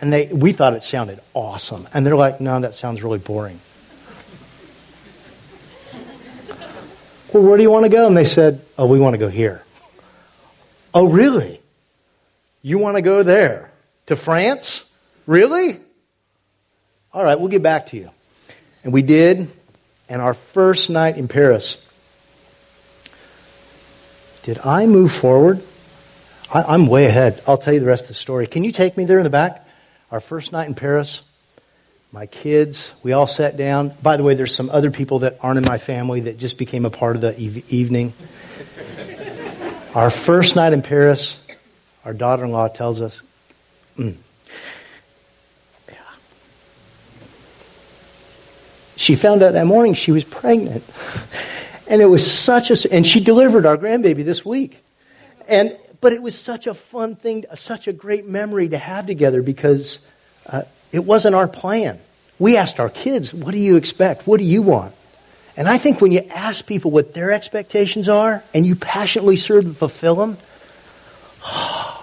And 0.00 0.10
they, 0.10 0.28
we 0.28 0.52
thought 0.52 0.72
it 0.72 0.82
sounded 0.82 1.20
awesome. 1.34 1.86
And 1.92 2.06
they're 2.06 2.16
like, 2.16 2.40
No, 2.40 2.58
that 2.60 2.74
sounds 2.74 3.02
really 3.02 3.18
boring. 3.18 3.60
Well, 7.32 7.44
where 7.44 7.56
do 7.56 7.62
you 7.62 7.70
want 7.70 7.84
to 7.84 7.90
go? 7.90 8.06
And 8.06 8.16
they 8.16 8.24
said, 8.24 8.60
Oh, 8.76 8.86
we 8.86 8.98
want 8.98 9.14
to 9.14 9.18
go 9.18 9.28
here. 9.28 9.62
Oh, 10.92 11.08
really? 11.08 11.60
You 12.62 12.78
want 12.78 12.96
to 12.96 13.02
go 13.02 13.22
there? 13.22 13.70
To 14.06 14.16
France? 14.16 14.90
Really? 15.26 15.78
All 17.12 17.22
right, 17.22 17.38
we'll 17.38 17.48
get 17.48 17.62
back 17.62 17.86
to 17.86 17.96
you. 17.96 18.10
And 18.84 18.92
we 18.92 19.02
did. 19.02 19.48
And 20.08 20.20
our 20.20 20.34
first 20.34 20.90
night 20.90 21.16
in 21.16 21.28
Paris, 21.28 21.78
did 24.42 24.58
I 24.64 24.86
move 24.86 25.12
forward? 25.12 25.62
I, 26.52 26.74
am 26.74 26.88
way 26.88 27.06
ahead. 27.06 27.40
I'll 27.46 27.56
tell 27.56 27.72
you 27.72 27.78
the 27.78 27.86
rest 27.86 28.02
of 28.02 28.08
the 28.08 28.14
story. 28.14 28.48
Can 28.48 28.64
you 28.64 28.72
take 28.72 28.96
me 28.96 29.04
there 29.04 29.18
in 29.18 29.24
the 29.24 29.30
back? 29.30 29.66
Our 30.10 30.18
first 30.18 30.50
night 30.50 30.66
in 30.66 30.74
Paris, 30.74 31.22
my 32.12 32.26
kids, 32.26 32.92
we 33.02 33.12
all 33.12 33.28
sat 33.28 33.56
down. 33.56 33.92
By 34.02 34.16
the 34.16 34.24
way, 34.24 34.34
there's 34.34 34.54
some 34.54 34.68
other 34.70 34.90
people 34.90 35.20
that 35.20 35.38
aren't 35.40 35.58
in 35.58 35.64
my 35.64 35.78
family 35.78 36.20
that 36.22 36.38
just 36.38 36.58
became 36.58 36.84
a 36.84 36.90
part 36.90 37.14
of 37.14 37.22
the 37.22 37.38
evening. 37.68 38.12
Our 39.94 40.10
first 40.10 40.56
night 40.56 40.72
in 40.72 40.82
Paris, 40.82 41.38
our 42.04 42.12
daughter 42.12 42.44
in 42.44 42.50
law 42.50 42.66
tells 42.66 43.00
us, 43.00 43.22
mm, 43.96 44.16
yeah. 45.88 45.94
She 48.96 49.14
found 49.14 49.42
out 49.42 49.52
that 49.52 49.66
morning 49.66 49.94
she 49.94 50.10
was 50.10 50.24
pregnant. 50.24 50.84
And 51.86 52.00
it 52.00 52.06
was 52.06 52.28
such 52.28 52.70
a, 52.70 52.92
and 52.92 53.04
she 53.04 53.18
delivered 53.18 53.66
our 53.66 53.76
grandbaby 53.76 54.24
this 54.24 54.44
week. 54.44 54.78
And, 55.48 55.76
but 56.00 56.12
it 56.12 56.22
was 56.22 56.38
such 56.38 56.68
a 56.68 56.74
fun 56.74 57.16
thing, 57.16 57.44
such 57.54 57.88
a 57.88 57.92
great 57.92 58.26
memory 58.26 58.68
to 58.68 58.78
have 58.78 59.06
together 59.06 59.42
because 59.42 59.98
uh, 60.46 60.62
it 60.92 61.04
wasn't 61.04 61.34
our 61.34 61.48
plan. 61.48 61.98
We 62.38 62.56
asked 62.56 62.80
our 62.80 62.88
kids, 62.88 63.34
what 63.34 63.52
do 63.52 63.58
you 63.58 63.76
expect? 63.76 64.26
What 64.26 64.40
do 64.40 64.46
you 64.46 64.62
want? 64.62 64.94
And 65.56 65.68
I 65.68 65.78
think 65.78 66.00
when 66.00 66.12
you 66.12 66.20
ask 66.30 66.66
people 66.66 66.90
what 66.90 67.12
their 67.12 67.32
expectations 67.32 68.08
are 68.08 68.42
and 68.54 68.64
you 68.66 68.76
passionately 68.76 69.36
serve 69.36 69.64
to 69.64 69.74
fulfill 69.74 70.14
them, 70.14 70.38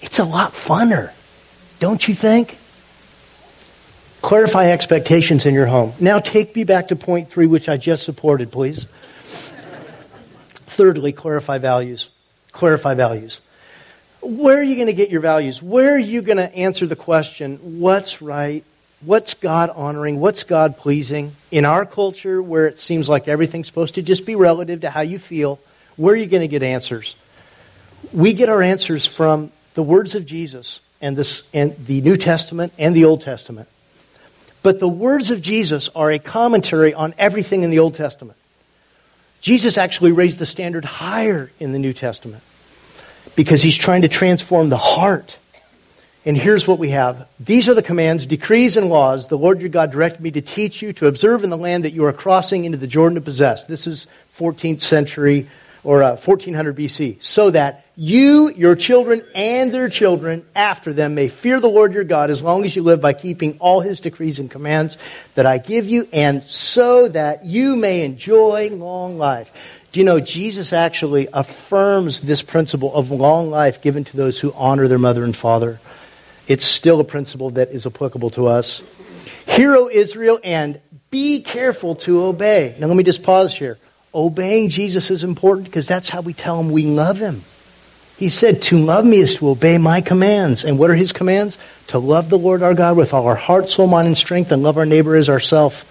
it's 0.00 0.18
a 0.18 0.24
lot 0.24 0.52
funner, 0.52 1.12
don't 1.80 2.06
you 2.06 2.14
think? 2.14 2.58
Clarify 4.22 4.70
expectations 4.70 5.44
in 5.44 5.54
your 5.54 5.66
home. 5.66 5.92
Now 6.00 6.18
take 6.18 6.54
me 6.56 6.64
back 6.64 6.88
to 6.88 6.96
point 6.96 7.28
three, 7.28 7.46
which 7.46 7.68
I 7.68 7.76
just 7.76 8.04
supported, 8.04 8.50
please. 8.52 8.86
Thirdly, 10.66 11.12
clarify 11.12 11.58
values. 11.58 12.08
Clarify 12.52 12.94
values. 12.94 13.40
Where 14.24 14.58
are 14.58 14.62
you 14.62 14.74
going 14.74 14.86
to 14.86 14.94
get 14.94 15.10
your 15.10 15.20
values? 15.20 15.62
Where 15.62 15.94
are 15.94 15.98
you 15.98 16.22
going 16.22 16.38
to 16.38 16.54
answer 16.54 16.86
the 16.86 16.96
question, 16.96 17.58
what's 17.80 18.22
right? 18.22 18.64
What's 19.02 19.34
God 19.34 19.68
honoring? 19.68 20.18
What's 20.18 20.44
God 20.44 20.78
pleasing? 20.78 21.32
In 21.50 21.66
our 21.66 21.84
culture, 21.84 22.42
where 22.42 22.66
it 22.66 22.78
seems 22.78 23.06
like 23.06 23.28
everything's 23.28 23.66
supposed 23.66 23.96
to 23.96 24.02
just 24.02 24.24
be 24.24 24.34
relative 24.34 24.80
to 24.80 24.90
how 24.90 25.02
you 25.02 25.18
feel, 25.18 25.60
where 25.96 26.14
are 26.14 26.16
you 26.16 26.26
going 26.26 26.40
to 26.40 26.48
get 26.48 26.62
answers? 26.62 27.16
We 28.14 28.32
get 28.32 28.48
our 28.48 28.62
answers 28.62 29.04
from 29.06 29.52
the 29.74 29.82
words 29.82 30.14
of 30.14 30.24
Jesus 30.24 30.80
and, 31.02 31.16
this, 31.16 31.42
and 31.52 31.76
the 31.86 32.00
New 32.00 32.16
Testament 32.16 32.72
and 32.78 32.96
the 32.96 33.04
Old 33.04 33.20
Testament. 33.20 33.68
But 34.62 34.80
the 34.80 34.88
words 34.88 35.30
of 35.30 35.42
Jesus 35.42 35.90
are 35.94 36.10
a 36.10 36.18
commentary 36.18 36.94
on 36.94 37.12
everything 37.18 37.62
in 37.62 37.68
the 37.68 37.80
Old 37.80 37.94
Testament. 37.94 38.38
Jesus 39.42 39.76
actually 39.76 40.12
raised 40.12 40.38
the 40.38 40.46
standard 40.46 40.86
higher 40.86 41.50
in 41.60 41.72
the 41.72 41.78
New 41.78 41.92
Testament 41.92 42.42
because 43.36 43.62
he's 43.62 43.76
trying 43.76 44.02
to 44.02 44.08
transform 44.08 44.68
the 44.68 44.76
heart. 44.76 45.38
And 46.26 46.36
here's 46.36 46.66
what 46.66 46.78
we 46.78 46.90
have. 46.90 47.28
These 47.38 47.68
are 47.68 47.74
the 47.74 47.82
commands, 47.82 48.24
decrees, 48.26 48.76
and 48.78 48.88
laws 48.88 49.28
the 49.28 49.36
Lord 49.36 49.60
your 49.60 49.68
God 49.68 49.90
directed 49.90 50.22
me 50.22 50.30
to 50.30 50.40
teach 50.40 50.80
you 50.80 50.92
to 50.94 51.06
observe 51.06 51.44
in 51.44 51.50
the 51.50 51.58
land 51.58 51.84
that 51.84 51.92
you 51.92 52.04
are 52.06 52.12
crossing 52.12 52.64
into 52.64 52.78
the 52.78 52.86
Jordan 52.86 53.16
to 53.16 53.20
possess. 53.20 53.66
This 53.66 53.86
is 53.86 54.06
14th 54.38 54.80
century 54.80 55.48
or 55.82 56.02
uh, 56.02 56.16
1400 56.16 56.76
BC. 56.76 57.22
So 57.22 57.50
that 57.50 57.84
you, 57.94 58.50
your 58.50 58.74
children, 58.74 59.22
and 59.34 59.70
their 59.70 59.90
children 59.90 60.44
after 60.56 60.92
them 60.92 61.14
may 61.14 61.28
fear 61.28 61.60
the 61.60 61.68
Lord 61.68 61.92
your 61.92 62.04
God 62.04 62.30
as 62.30 62.42
long 62.42 62.64
as 62.64 62.74
you 62.74 62.82
live 62.82 63.02
by 63.02 63.12
keeping 63.12 63.58
all 63.60 63.80
his 63.80 64.00
decrees 64.00 64.38
and 64.38 64.50
commands 64.50 64.98
that 65.34 65.46
I 65.46 65.58
give 65.58 65.86
you, 65.86 66.08
and 66.12 66.42
so 66.42 67.08
that 67.08 67.44
you 67.44 67.76
may 67.76 68.02
enjoy 68.02 68.70
long 68.70 69.18
life. 69.18 69.52
Do 69.94 70.00
you 70.00 70.04
know 70.04 70.18
Jesus 70.18 70.72
actually 70.72 71.28
affirms 71.32 72.18
this 72.18 72.42
principle 72.42 72.92
of 72.92 73.12
long 73.12 73.48
life 73.48 73.80
given 73.80 74.02
to 74.02 74.16
those 74.16 74.40
who 74.40 74.52
honor 74.56 74.88
their 74.88 74.98
mother 74.98 75.22
and 75.22 75.36
father? 75.36 75.78
It's 76.48 76.64
still 76.64 76.98
a 76.98 77.04
principle 77.04 77.50
that 77.50 77.70
is 77.70 77.86
applicable 77.86 78.30
to 78.30 78.48
us. 78.48 78.82
Hear, 79.46 79.76
O 79.76 79.88
Israel, 79.88 80.40
and 80.42 80.80
be 81.10 81.42
careful 81.42 81.94
to 81.94 82.24
obey. 82.24 82.74
Now, 82.80 82.88
let 82.88 82.96
me 82.96 83.04
just 83.04 83.22
pause 83.22 83.54
here. 83.54 83.78
Obeying 84.12 84.68
Jesus 84.68 85.12
is 85.12 85.22
important 85.22 85.66
because 85.66 85.86
that's 85.86 86.10
how 86.10 86.22
we 86.22 86.32
tell 86.32 86.58
him 86.58 86.72
we 86.72 86.86
love 86.86 87.18
him. 87.18 87.44
He 88.16 88.30
said, 88.30 88.62
To 88.62 88.78
love 88.78 89.04
me 89.04 89.20
is 89.20 89.36
to 89.36 89.48
obey 89.48 89.78
my 89.78 90.00
commands. 90.00 90.64
And 90.64 90.76
what 90.76 90.90
are 90.90 90.96
his 90.96 91.12
commands? 91.12 91.56
To 91.88 92.00
love 92.00 92.30
the 92.30 92.38
Lord 92.38 92.64
our 92.64 92.74
God 92.74 92.96
with 92.96 93.14
all 93.14 93.28
our 93.28 93.36
heart, 93.36 93.68
soul, 93.68 93.86
mind, 93.86 94.08
and 94.08 94.18
strength, 94.18 94.50
and 94.50 94.60
love 94.60 94.76
our 94.76 94.86
neighbor 94.86 95.14
as 95.14 95.28
ourself, 95.28 95.88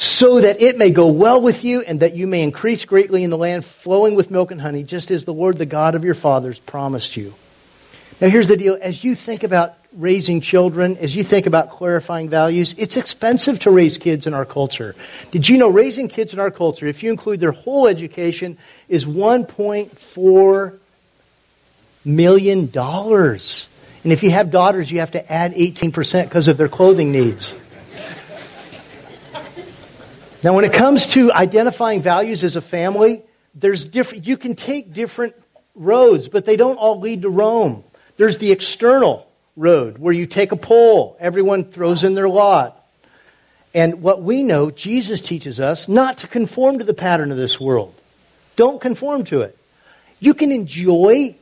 so 0.00 0.40
that 0.40 0.62
it 0.62 0.78
may 0.78 0.88
go 0.88 1.08
well 1.08 1.42
with 1.42 1.62
you, 1.62 1.82
and 1.82 2.00
that 2.00 2.16
you 2.16 2.26
may 2.26 2.42
increase 2.42 2.86
greatly 2.86 3.22
in 3.22 3.28
the 3.28 3.36
land 3.36 3.66
flowing 3.66 4.14
with 4.14 4.30
milk 4.30 4.50
and 4.50 4.58
honey, 4.58 4.82
just 4.82 5.10
as 5.10 5.26
the 5.26 5.34
Lord, 5.34 5.58
the 5.58 5.66
God 5.66 5.94
of 5.94 6.04
your 6.04 6.14
fathers, 6.14 6.58
promised 6.58 7.18
you. 7.18 7.34
Now, 8.18 8.30
here's 8.30 8.48
the 8.48 8.56
deal. 8.56 8.78
As 8.80 9.04
you 9.04 9.14
think 9.14 9.42
about 9.42 9.74
raising 9.92 10.40
children, 10.40 10.96
as 10.96 11.14
you 11.14 11.22
think 11.22 11.44
about 11.44 11.68
clarifying 11.68 12.30
values, 12.30 12.74
it's 12.78 12.96
expensive 12.96 13.60
to 13.60 13.70
raise 13.70 13.98
kids 13.98 14.26
in 14.26 14.32
our 14.32 14.46
culture. 14.46 14.96
Did 15.32 15.46
you 15.50 15.58
know 15.58 15.68
raising 15.68 16.08
kids 16.08 16.32
in 16.32 16.40
our 16.40 16.50
culture, 16.50 16.86
if 16.86 17.02
you 17.02 17.10
include 17.10 17.40
their 17.40 17.52
whole 17.52 17.86
education, 17.86 18.56
is 18.88 19.04
1.4 19.04 20.78
million 22.06 22.70
dollars. 22.70 23.68
And 24.02 24.14
if 24.14 24.22
you 24.22 24.30
have 24.30 24.50
daughters, 24.50 24.90
you 24.90 25.00
have 25.00 25.10
to 25.10 25.30
add 25.30 25.52
18% 25.52 26.24
because 26.24 26.48
of 26.48 26.56
their 26.56 26.68
clothing 26.68 27.12
needs. 27.12 27.59
Now, 30.42 30.54
when 30.54 30.64
it 30.64 30.72
comes 30.72 31.08
to 31.08 31.32
identifying 31.32 32.00
values 32.00 32.44
as 32.44 32.56
a 32.56 32.62
family, 32.62 33.22
there's 33.54 33.84
different, 33.84 34.26
you 34.26 34.38
can 34.38 34.56
take 34.56 34.94
different 34.94 35.34
roads, 35.74 36.28
but 36.28 36.46
they 36.46 36.56
don't 36.56 36.76
all 36.76 36.98
lead 36.98 37.22
to 37.22 37.28
Rome. 37.28 37.84
There's 38.16 38.38
the 38.38 38.50
external 38.50 39.26
road 39.56 39.98
where 39.98 40.14
you 40.14 40.26
take 40.26 40.52
a 40.52 40.56
poll, 40.56 41.16
everyone 41.20 41.64
throws 41.64 42.04
in 42.04 42.14
their 42.14 42.28
lot. 42.28 42.76
And 43.74 44.02
what 44.02 44.22
we 44.22 44.42
know, 44.42 44.70
Jesus 44.70 45.20
teaches 45.20 45.60
us 45.60 45.88
not 45.88 46.18
to 46.18 46.26
conform 46.26 46.78
to 46.78 46.84
the 46.84 46.94
pattern 46.94 47.30
of 47.30 47.36
this 47.36 47.60
world. 47.60 47.94
Don't 48.56 48.80
conform 48.80 49.24
to 49.24 49.42
it. 49.42 49.56
You 50.20 50.34
can 50.34 50.52
enjoy 50.52 51.36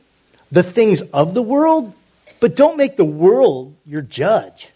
the 0.51 0.63
things 0.63 1.01
of 1.01 1.33
the 1.33 1.41
world, 1.41 1.93
but 2.39 2.55
don't 2.55 2.77
make 2.77 2.97
the 2.97 3.05
world 3.05 3.75
your 3.85 4.01
judge. 4.01 4.69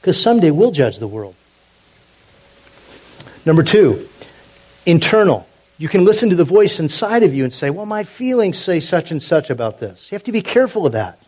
Because 0.00 0.20
someday 0.20 0.50
we'll 0.50 0.70
judge 0.70 0.98
the 0.98 1.06
world. 1.06 1.34
Number 3.44 3.62
two, 3.62 4.08
internal. 4.86 5.46
You 5.78 5.88
can 5.88 6.04
listen 6.04 6.28
to 6.30 6.36
the 6.36 6.44
voice 6.44 6.78
inside 6.78 7.22
of 7.22 7.34
you 7.34 7.44
and 7.44 7.52
say, 7.52 7.70
Well, 7.70 7.86
my 7.86 8.04
feelings 8.04 8.58
say 8.58 8.80
such 8.80 9.10
and 9.10 9.22
such 9.22 9.48
about 9.50 9.78
this. 9.78 10.10
You 10.10 10.16
have 10.16 10.24
to 10.24 10.32
be 10.32 10.42
careful 10.42 10.86
of 10.86 10.92
that. 10.92 11.18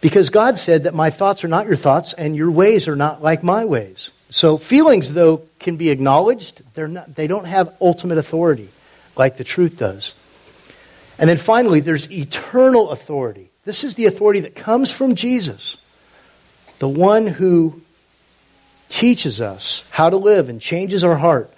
Because 0.00 0.30
God 0.30 0.58
said 0.58 0.84
that 0.84 0.94
my 0.94 1.10
thoughts 1.10 1.42
are 1.44 1.48
not 1.48 1.66
your 1.66 1.76
thoughts 1.76 2.12
and 2.12 2.36
your 2.36 2.50
ways 2.50 2.86
are 2.86 2.94
not 2.94 3.22
like 3.22 3.42
my 3.42 3.64
ways. 3.64 4.12
So 4.30 4.58
feelings, 4.58 5.12
though, 5.12 5.42
can 5.58 5.76
be 5.76 5.90
acknowledged. 5.90 6.62
They're 6.74 6.88
not, 6.88 7.14
they 7.14 7.26
don't 7.26 7.46
have 7.46 7.74
ultimate 7.80 8.18
authority 8.18 8.68
like 9.16 9.36
the 9.36 9.44
truth 9.44 9.78
does. 9.78 10.14
And 11.18 11.28
then 11.28 11.38
finally, 11.38 11.80
there's 11.80 12.10
eternal 12.12 12.90
authority. 12.90 13.50
This 13.64 13.82
is 13.82 13.96
the 13.96 14.06
authority 14.06 14.40
that 14.40 14.54
comes 14.54 14.92
from 14.92 15.16
Jesus, 15.16 15.78
the 16.78 16.88
one 16.88 17.26
who 17.26 17.82
teaches 18.88 19.40
us 19.40 19.84
how 19.90 20.10
to 20.10 20.16
live 20.16 20.48
and 20.48 20.60
changes 20.60 21.04
our 21.04 21.16
heart. 21.16 21.52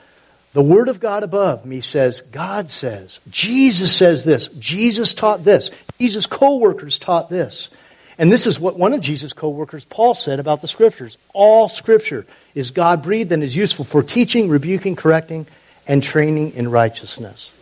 The 0.52 0.62
Word 0.62 0.88
of 0.88 0.98
God 0.98 1.22
above 1.22 1.64
me 1.64 1.80
says, 1.80 2.22
God 2.22 2.70
says, 2.70 3.20
Jesus 3.30 3.94
says 3.96 4.24
this, 4.24 4.48
Jesus 4.58 5.14
taught 5.14 5.44
this, 5.44 5.70
Jesus' 5.98 6.26
co 6.26 6.56
workers 6.56 6.98
taught 6.98 7.30
this. 7.30 7.70
And 8.18 8.30
this 8.30 8.46
is 8.46 8.60
what 8.60 8.78
one 8.78 8.92
of 8.92 9.00
Jesus' 9.00 9.32
co 9.32 9.48
workers, 9.48 9.84
Paul, 9.84 10.14
said 10.14 10.40
about 10.40 10.60
the 10.60 10.68
Scriptures. 10.68 11.18
All 11.32 11.68
Scripture 11.68 12.26
is 12.54 12.72
God 12.72 13.02
breathed 13.02 13.32
and 13.32 13.42
is 13.42 13.54
useful 13.54 13.84
for 13.84 14.02
teaching, 14.02 14.48
rebuking, 14.48 14.96
correcting, 14.96 15.46
and 15.86 16.02
training 16.02 16.54
in 16.54 16.70
righteousness. 16.70 17.52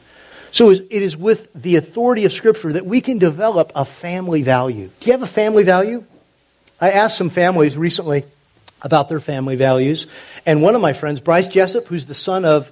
So 0.51 0.71
it 0.71 0.91
is 0.91 1.17
with 1.17 1.53
the 1.53 1.77
authority 1.77 2.25
of 2.25 2.33
Scripture 2.33 2.73
that 2.73 2.87
we 2.87 3.03
can 3.03 3.19
develop 3.19 3.71
a 3.75 3.85
family 3.85 4.43
value. 4.43 4.91
Do 5.01 5.07
you 5.07 5.13
have 5.13 5.23
a 5.23 5.27
family 5.27 5.63
value? 5.63 6.05
I 6.81 6.93
asked 6.93 7.19
some 7.19 7.31
families 7.31 7.77
recently 7.77 8.25
about 8.83 9.09
their 9.09 9.21
family 9.21 9.57
values, 9.57 10.07
and 10.47 10.63
one 10.63 10.75
of 10.75 10.81
my 10.81 10.93
friends, 10.93 11.21
Bryce 11.21 11.49
Jessup, 11.49 11.87
who's 11.87 12.07
the 12.07 12.15
son 12.15 12.45
of, 12.45 12.71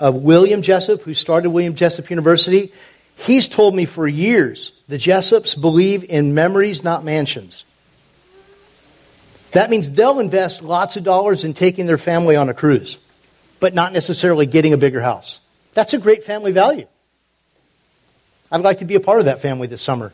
of 0.00 0.14
William 0.16 0.62
Jessup, 0.62 1.02
who 1.02 1.14
started 1.14 1.50
William 1.50 1.74
Jessup 1.74 2.08
University, 2.10 2.72
he's 3.16 3.48
told 3.48 3.74
me 3.74 3.84
for 3.84 4.08
years 4.08 4.72
the 4.88 4.98
Jessups 4.98 5.54
believe 5.54 6.04
in 6.04 6.34
memories, 6.34 6.82
not 6.82 7.04
mansions. 7.04 7.64
That 9.52 9.68
means 9.68 9.90
they'll 9.92 10.18
invest 10.18 10.62
lots 10.62 10.96
of 10.96 11.04
dollars 11.04 11.44
in 11.44 11.52
taking 11.52 11.86
their 11.86 11.98
family 11.98 12.36
on 12.36 12.48
a 12.48 12.54
cruise, 12.54 12.98
but 13.60 13.74
not 13.74 13.92
necessarily 13.92 14.46
getting 14.46 14.72
a 14.72 14.78
bigger 14.78 15.00
house. 15.00 15.40
That's 15.74 15.92
a 15.92 15.98
great 15.98 16.24
family 16.24 16.52
value. 16.52 16.86
I'd 18.50 18.62
like 18.62 18.78
to 18.78 18.84
be 18.84 18.94
a 18.94 19.00
part 19.00 19.18
of 19.18 19.26
that 19.26 19.40
family 19.40 19.66
this 19.66 19.82
summer. 19.82 20.12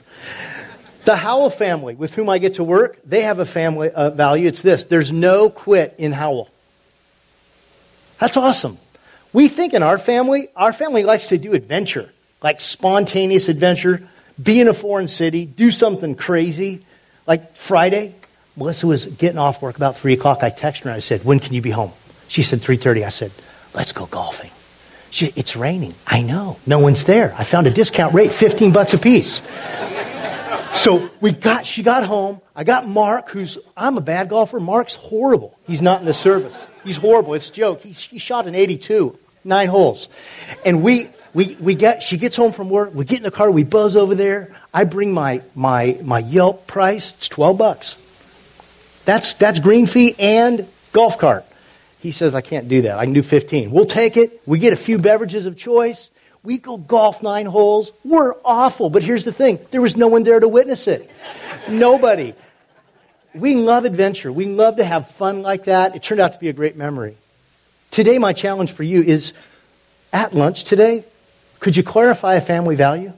The 1.09 1.17
Howell 1.17 1.49
family, 1.49 1.95
with 1.95 2.13
whom 2.13 2.29
I 2.29 2.37
get 2.37 2.57
to 2.57 2.65
work, 2.65 2.99
they 3.03 3.23
have 3.23 3.39
a 3.39 3.47
family 3.47 3.91
uh, 3.91 4.11
value. 4.11 4.47
It's 4.47 4.61
this 4.61 4.85
there's 4.85 5.11
no 5.11 5.49
quit 5.49 5.95
in 5.97 6.13
Howell. 6.13 6.51
That's 8.21 8.37
awesome. 8.37 8.77
We 9.33 9.49
think 9.49 9.73
in 9.73 9.83
our 9.83 9.97
family, 9.97 10.49
our 10.55 10.71
family 10.71 11.05
likes 11.05 11.29
to 11.29 11.39
do 11.39 11.55
adventure, 11.55 12.13
like 12.43 12.61
spontaneous 12.61 13.49
adventure, 13.49 14.07
be 14.43 14.61
in 14.61 14.69
a 14.69 14.75
foreign 14.75 15.09
city, 15.09 15.47
do 15.47 15.71
something 15.71 16.15
crazy. 16.15 16.85
Like 17.27 17.57
Friday, 17.57 18.15
Melissa 18.55 18.87
was 18.87 19.07
getting 19.07 19.39
off 19.39 19.63
work 19.63 19.77
about 19.77 19.97
3 19.97 20.13
o'clock. 20.13 20.43
I 20.43 20.51
texted 20.51 20.81
her 20.81 20.91
and 20.91 20.97
I 20.97 20.99
said, 20.99 21.25
When 21.25 21.41
can 21.41 21.55
you 21.55 21.63
be 21.63 21.71
home? 21.71 21.93
She 22.29 22.43
said 22.43 22.59
3.30. 22.61 23.07
I 23.07 23.09
said, 23.09 23.33
Let's 23.73 23.93
go 23.93 24.05
golfing. 24.05 24.51
She, 25.11 25.33
it's 25.37 25.57
raining. 25.57 25.95
I 26.07 26.21
know. 26.21 26.59
No 26.67 26.81
one's 26.81 27.05
there. 27.05 27.35
I 27.39 27.45
found 27.45 27.67
a 27.67 27.71
discount 27.71 28.13
rate, 28.13 28.31
15 28.31 28.75
bucks 28.75 28.93
a 28.93 28.99
piece. 28.99 29.41
So 30.73 31.11
we 31.21 31.33
got, 31.33 31.67
she 31.67 31.83
got 31.83 32.05
home. 32.05 32.41
I 32.55 32.65
got 32.65 32.87
Mark, 32.87 33.31
who's, 33.31 33.59
I'm 33.77 33.97
a 33.97 34.01
bad 34.01 34.29
golfer. 34.29 34.61
Mark's 34.61 34.95
horrible. 34.95 35.57
He's 35.67 35.83
not 35.83 36.01
in 36.01 36.07
the 36.07 36.13
service. 36.13 36.67
He's 36.85 36.97
horrible. 36.97 37.35
It's 37.35 37.51
a 37.51 37.53
joke. 37.53 37.83
He, 37.83 37.93
he 37.93 38.19
shot 38.19 38.47
an 38.47 38.55
82, 38.55 39.19
nine 39.45 39.69
holes. 39.69 40.09
And 40.65 40.83
we, 40.83 41.09
we, 41.35 41.57
we 41.61 41.75
get, 41.75 42.03
she 42.03 42.19
gets 42.19 42.37
home 42.37 42.53
from 42.53 42.71
work. 42.71 42.95
We 42.95 43.05
get 43.05 43.19
in 43.19 43.23
the 43.23 43.31
car. 43.31 43.51
We 43.51 43.65
buzz 43.65 43.97
over 43.97 44.15
there. 44.15 44.55
I 44.73 44.85
bring 44.85 45.13
my, 45.13 45.43
my, 45.55 45.99
my 46.03 46.21
Yelp 46.21 46.67
price. 46.67 47.15
It's 47.15 47.29
12 47.29 47.59
bucks. 47.59 47.97
That's, 49.05 49.35
that's 49.35 49.61
green 49.61 49.87
fee 49.87 50.15
and 50.19 50.69
golf 50.93 51.19
cart. 51.19 51.45
He 52.01 52.13
says, 52.13 52.35
I 52.35 52.41
can't 52.41 52.69
do 52.69 52.83
that. 52.83 52.99
I 52.99 53.05
can 53.05 53.13
do 53.13 53.23
15. 53.23 53.71
We'll 53.71 53.87
take 53.87 54.17
it. 54.17 54.41
We 54.47 54.59
get 54.59 54.73
a 54.73 54.77
few 54.77 54.99
beverages 54.99 55.47
of 55.47 55.57
choice. 55.57 56.11
We 56.43 56.59
go 56.59 56.77
golf 56.77 57.23
nine 57.23 57.47
holes. 57.47 57.93
We're 58.05 58.35
awful. 58.45 58.91
But 58.91 59.03
here's 59.03 59.25
the 59.25 59.33
thing 59.33 59.59
there 59.71 59.81
was 59.81 59.97
no 59.97 60.09
one 60.09 60.23
there 60.23 60.41
to 60.41 60.49
witness 60.49 60.87
it. 60.87 61.11
Nobody. 61.69 62.35
We 63.35 63.55
love 63.55 63.85
adventure. 63.85 64.33
We 64.33 64.47
love 64.47 64.77
to 64.77 64.85
have 64.85 65.11
fun 65.11 65.43
like 65.43 65.65
that. 65.65 65.95
It 65.95 66.03
turned 66.03 66.21
out 66.21 66.33
to 66.33 66.39
be 66.39 66.49
a 66.49 66.53
great 66.53 66.77
memory. 66.77 67.17
Today, 67.91 68.19
my 68.19 68.33
challenge 68.33 68.73
for 68.73 68.83
you 68.83 69.03
is 69.03 69.33
at 70.13 70.35
lunch 70.35 70.65
today, 70.65 71.05
could 71.61 71.77
you 71.77 71.83
clarify 71.83 72.35
a 72.35 72.41
family 72.41 72.77
value? 72.77 73.13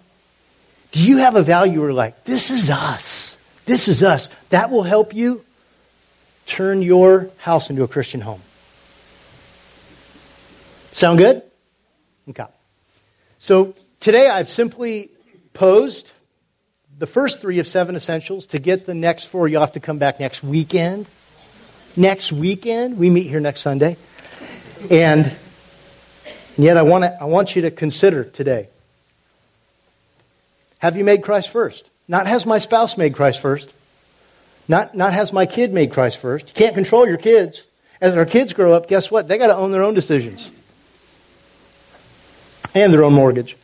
Do 0.93 1.07
you 1.07 1.19
have 1.19 1.37
a 1.37 1.43
value 1.43 1.81
where, 1.81 1.93
like, 1.93 2.25
this 2.25 2.51
is 2.51 2.71
us? 2.71 3.37
This 3.67 3.89
is 3.89 4.03
us. 4.03 4.29
That 4.49 4.71
will 4.71 4.83
help 4.83 5.15
you 5.15 5.45
turn 6.47 6.83
your 6.83 7.31
house 7.39 7.71
into 7.71 7.85
a 7.85 7.89
Christian 7.89 8.21
home. 8.21 8.43
Sound 10.91 11.19
good? 11.19 11.43
Okay. 12.29 12.47
So 13.43 13.75
today 14.01 14.29
I've 14.29 14.51
simply 14.51 15.09
posed 15.55 16.13
the 16.99 17.07
first 17.07 17.41
three 17.41 17.59
of 17.59 17.67
seven 17.67 17.97
essentials. 17.97 18.45
To 18.49 18.59
get 18.59 18.85
the 18.85 18.93
next 18.93 19.27
four, 19.27 19.49
you'll 19.49 19.63
have 19.63 19.73
to 19.73 19.81
come 19.81 19.97
back 19.97 20.21
next 20.21 20.45
weekend. 20.45 21.07
Next 21.97 22.33
weekend, 22.33 22.99
we 22.99 23.09
meet 23.09 23.29
here 23.29 23.41
next 23.41 23.63
Sunday. 23.63 23.97
And, 24.91 25.25
and 25.25 25.35
yet 26.59 26.77
I 26.77 26.83
want, 26.83 27.05
to, 27.05 27.17
I 27.19 27.25
want 27.25 27.57
you 27.57 27.63
to 27.63 27.71
consider 27.71 28.25
today 28.25 28.69
have 30.79 30.97
you 30.97 31.05
made 31.05 31.23
Christ 31.23 31.51
first? 31.51 31.89
Not 32.09 32.27
has 32.27 32.45
my 32.45 32.59
spouse 32.59 32.99
made 32.99 33.15
Christ 33.15 33.41
first. 33.41 33.73
Not, 34.69 34.95
not 34.95 35.15
has 35.15 35.33
my 35.33 35.47
kid 35.47 35.73
made 35.73 35.93
Christ 35.93 36.19
first. 36.19 36.49
You 36.49 36.55
can't 36.55 36.75
control 36.75 37.07
your 37.07 37.19
kids. 37.19 37.65
As 38.03 38.15
our 38.15 38.27
kids 38.27 38.53
grow 38.53 38.75
up, 38.75 38.87
guess 38.87 39.11
what? 39.11 39.29
They 39.29 39.39
got 39.39 39.49
to 39.49 39.57
own 39.57 39.73
their 39.73 39.83
own 39.83 39.95
decisions 39.95 40.51
and 42.75 42.93
their 42.93 43.05
own 43.05 43.15
mortgage. 43.15 43.57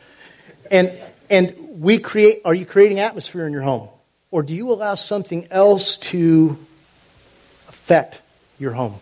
And, 0.70 0.92
and 1.30 1.80
we 1.80 1.98
create, 1.98 2.42
are 2.44 2.54
you 2.54 2.66
creating 2.66 3.00
atmosphere 3.00 3.46
in 3.46 3.52
your 3.52 3.62
home? 3.62 3.88
Or 4.30 4.42
do 4.42 4.54
you 4.54 4.72
allow 4.72 4.96
something 4.96 5.48
else 5.50 5.98
to 5.98 6.58
affect 7.68 8.20
your 8.58 8.72
home? 8.72 8.98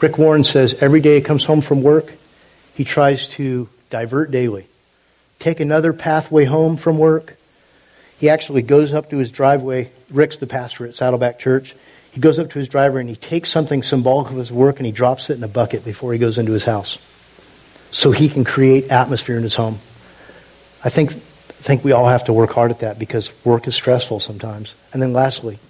Rick 0.00 0.18
Warren 0.18 0.44
says 0.44 0.74
every 0.74 1.00
day 1.00 1.16
he 1.16 1.22
comes 1.22 1.44
home 1.44 1.60
from 1.60 1.82
work, 1.82 2.12
he 2.74 2.84
tries 2.84 3.28
to 3.28 3.68
divert 3.90 4.30
daily. 4.30 4.66
Take 5.38 5.60
another 5.60 5.92
pathway 5.92 6.44
home 6.44 6.76
from 6.76 6.98
work. 6.98 7.36
He 8.18 8.28
actually 8.28 8.62
goes 8.62 8.92
up 8.92 9.10
to 9.10 9.18
his 9.18 9.30
driveway. 9.30 9.90
Rick's 10.10 10.38
the 10.38 10.46
pastor 10.46 10.86
at 10.86 10.94
Saddleback 10.94 11.38
Church. 11.38 11.74
He 12.12 12.20
goes 12.20 12.38
up 12.38 12.50
to 12.50 12.58
his 12.58 12.68
driveway 12.68 13.00
and 13.00 13.10
he 13.10 13.16
takes 13.16 13.48
something 13.48 13.82
symbolic 13.82 14.30
of 14.30 14.36
his 14.36 14.52
work 14.52 14.76
and 14.76 14.86
he 14.86 14.92
drops 14.92 15.30
it 15.30 15.38
in 15.38 15.44
a 15.44 15.48
bucket 15.48 15.84
before 15.84 16.12
he 16.12 16.18
goes 16.18 16.38
into 16.38 16.52
his 16.52 16.64
house 16.64 16.98
so 17.92 18.10
he 18.10 18.28
can 18.28 18.42
create 18.42 18.90
atmosphere 18.90 19.36
in 19.36 19.44
his 19.44 19.54
home. 19.54 19.78
I 20.82 20.88
think, 20.88 21.12
think 21.12 21.84
we 21.84 21.92
all 21.92 22.08
have 22.08 22.24
to 22.24 22.32
work 22.32 22.50
hard 22.50 22.72
at 22.72 22.80
that 22.80 22.98
because 22.98 23.30
work 23.44 23.68
is 23.68 23.76
stressful 23.76 24.18
sometimes. 24.18 24.74
And 24.92 25.00
then 25.00 25.12
lastly, 25.12 25.60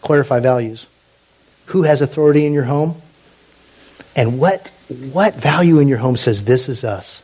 clarify 0.00 0.40
values. 0.40 0.86
Who 1.66 1.82
has 1.82 2.00
authority 2.00 2.46
in 2.46 2.54
your 2.54 2.64
home? 2.64 2.94
And 4.16 4.38
what, 4.38 4.66
what 5.12 5.34
value 5.34 5.80
in 5.80 5.88
your 5.88 5.98
home 5.98 6.16
says, 6.16 6.44
this 6.44 6.68
is 6.68 6.84
us? 6.84 7.22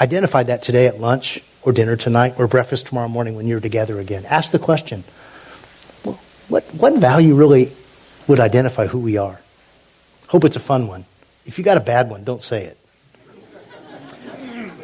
Identify 0.00 0.44
that 0.44 0.62
today 0.62 0.88
at 0.88 0.98
lunch 0.98 1.40
or 1.62 1.72
dinner 1.72 1.94
tonight 1.94 2.34
or 2.38 2.48
breakfast 2.48 2.86
tomorrow 2.86 3.08
morning 3.08 3.36
when 3.36 3.46
you're 3.46 3.60
together 3.60 4.00
again. 4.00 4.24
Ask 4.24 4.50
the 4.50 4.58
question 4.58 5.04
what, 6.48 6.64
what 6.74 6.98
value 6.98 7.34
really 7.34 7.70
would 8.26 8.40
identify 8.40 8.86
who 8.86 8.98
we 8.98 9.16
are? 9.16 9.40
Hope 10.28 10.44
it's 10.44 10.56
a 10.56 10.60
fun 10.60 10.88
one. 10.88 11.04
If 11.46 11.58
you 11.58 11.64
got 11.64 11.76
a 11.76 11.80
bad 11.80 12.10
one, 12.10 12.24
don't 12.24 12.42
say 12.42 12.64
it. 12.64 12.78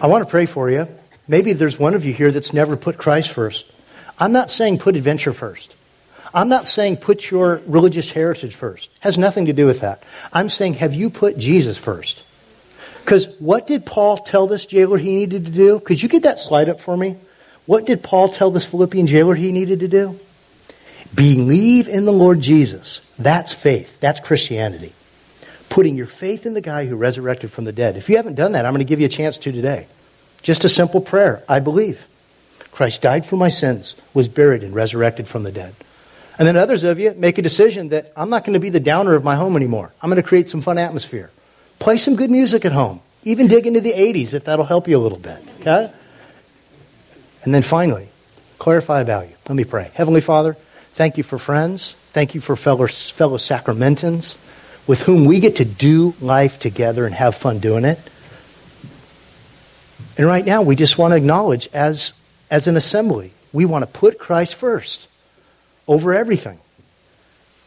I 0.03 0.07
want 0.07 0.25
to 0.25 0.31
pray 0.31 0.47
for 0.47 0.71
you. 0.71 0.89
Maybe 1.29 1.53
there's 1.53 1.79
one 1.79 1.95
of 1.95 2.07
you 2.07 2.15
here 2.15 2.31
that's 2.31 2.55
never 2.55 2.77
put 2.77 2.97
Christ 2.97 3.31
first. 3.31 3.71
I'm 4.19 4.33
not 4.33 4.51
saying 4.51 4.79
put 4.79 4.97
adventure 4.97 5.35
first. 5.35 5.75
I'm 6.33 6.49
not 6.49 6.67
saying 6.67 6.99
put 6.99 7.31
your 7.31 7.61
religious 7.67 8.11
heritage 8.11 8.55
first. 8.55 8.87
It 8.87 9.03
has 9.03 9.19
nothing 9.19 9.47
to 9.47 9.53
do 9.53 9.67
with 9.67 9.81
that. 9.81 10.03
I'm 10.33 10.49
saying 10.49 10.75
have 10.75 10.95
you 10.95 11.11
put 11.11 11.37
Jesus 11.37 11.77
first? 11.77 12.23
Because 13.05 13.29
what 13.41 13.67
did 13.67 13.85
Paul 13.85 14.17
tell 14.17 14.47
this 14.47 14.65
jailer 14.65 14.97
he 14.97 15.17
needed 15.17 15.47
to 15.47 15.51
do? 15.51 15.81
Could 15.81 16.03
you 16.03 16.09
get 16.09 16.23
that 16.23 16.39
slide 16.39 16.69
up 16.69 16.81
for 16.81 16.97
me? 16.97 17.17
What 17.67 17.85
did 17.85 18.03
Paul 18.03 18.29
tell 18.29 18.51
this 18.51 18.65
Philippian 18.65 19.07
jailer 19.07 19.35
he 19.35 19.53
needed 19.53 19.81
to 19.81 19.89
do? 19.89 20.19
Believe 21.15 21.89
in 21.89 22.05
the 22.07 22.13
Lord 22.13 22.41
Jesus. 22.41 23.01
That's 23.19 23.53
faith. 23.53 24.01
That's 24.01 24.21
Christianity 24.21 24.95
putting 25.71 25.97
your 25.97 26.07
faith 26.07 26.45
in 26.45 26.53
the 26.53 26.61
guy 26.61 26.85
who 26.85 26.97
resurrected 26.97 27.51
from 27.51 27.65
the 27.65 27.73
dead. 27.73 27.97
If 27.97 28.11
you 28.11 28.17
haven't 28.17 28.35
done 28.35 28.53
that, 28.53 28.67
I'm 28.67 28.73
going 28.73 28.85
to 28.85 28.89
give 28.89 29.01
you 29.01 29.07
a 29.07 29.11
chance 29.11 29.39
to 29.39 29.53
today. 29.53 29.87
Just 30.43 30.65
a 30.65 30.69
simple 30.69 31.01
prayer. 31.01 31.43
I 31.49 31.61
believe. 31.61 32.07
Christ 32.73 33.03
died 33.03 33.25
for 33.27 33.37
my 33.37 33.49
sins, 33.49 33.95
was 34.15 34.29
buried, 34.29 34.63
and 34.63 34.75
resurrected 34.75 35.29
from 35.29 35.43
the 35.43 35.53
dead. 35.53 35.75
And 36.39 36.47
then 36.47 36.57
others 36.57 36.85
of 36.85 36.99
you 36.99 37.13
make 37.15 37.39
a 37.39 37.43
decision 37.43 37.91
that 37.91 38.13
I'm 38.17 38.31
not 38.31 38.45
going 38.45 38.55
to 38.55 38.61
be 38.61 38.71
the 38.71 38.81
downer 38.81 39.15
of 39.15 39.25
my 39.25 39.37
home 39.37 39.57
anymore. 39.57 39.93
I'm 40.01 40.11
going 40.11 40.23
to 40.23 40.27
create 40.27 40.49
some 40.49 40.61
fun 40.61 40.79
atmosphere. 40.79 41.31
Play 41.79 41.99
some 41.99 42.17
good 42.17 42.31
music 42.31 42.65
at 42.65 42.73
home. 42.73 43.01
Even 43.25 43.49
dig 43.49 43.67
into 43.67 43.81
the 43.81 43.93
80s 43.93 44.35
if 44.35 44.45
that'll 44.45 44.65
help 44.65 44.89
you 44.89 44.97
a 44.97 45.03
little 45.03 45.19
bit. 45.19 45.39
Okay? 45.61 45.93
And 47.45 47.55
then 47.55 47.63
finally, 47.63 48.09
clarify 48.59 49.03
value. 49.03 49.35
Let 49.49 49.55
me 49.55 49.65
pray. 49.65 49.91
Heavenly 49.95 50.21
Father, 50.21 50.55
thank 50.93 51.19
you 51.19 51.23
for 51.23 51.39
friends. 51.39 51.93
Thank 52.13 52.35
you 52.35 52.41
for 52.41 52.57
fellow, 52.57 52.87
fellow 52.87 53.37
Sacramentans 53.37 54.37
with 54.91 55.03
whom 55.03 55.25
we 55.25 55.39
get 55.39 55.55
to 55.55 55.65
do 55.65 56.13
life 56.21 56.59
together 56.59 57.07
and 57.07 57.15
have 57.15 57.37
fun 57.37 57.61
doing 57.61 57.85
it. 57.85 57.97
And 60.19 60.27
right 60.27 60.45
now, 60.45 60.63
we 60.63 60.75
just 60.75 60.99
want 60.99 61.13
to 61.13 61.17
acknowledge 61.17 61.69
as, 61.73 62.13
as 62.51 62.67
an 62.67 62.77
assembly, 62.77 63.31
we 63.53 63.67
want 63.67 63.83
to 63.83 63.87
put 63.87 64.19
Christ 64.19 64.57
first 64.57 65.07
over 65.87 66.13
everything. 66.13 66.59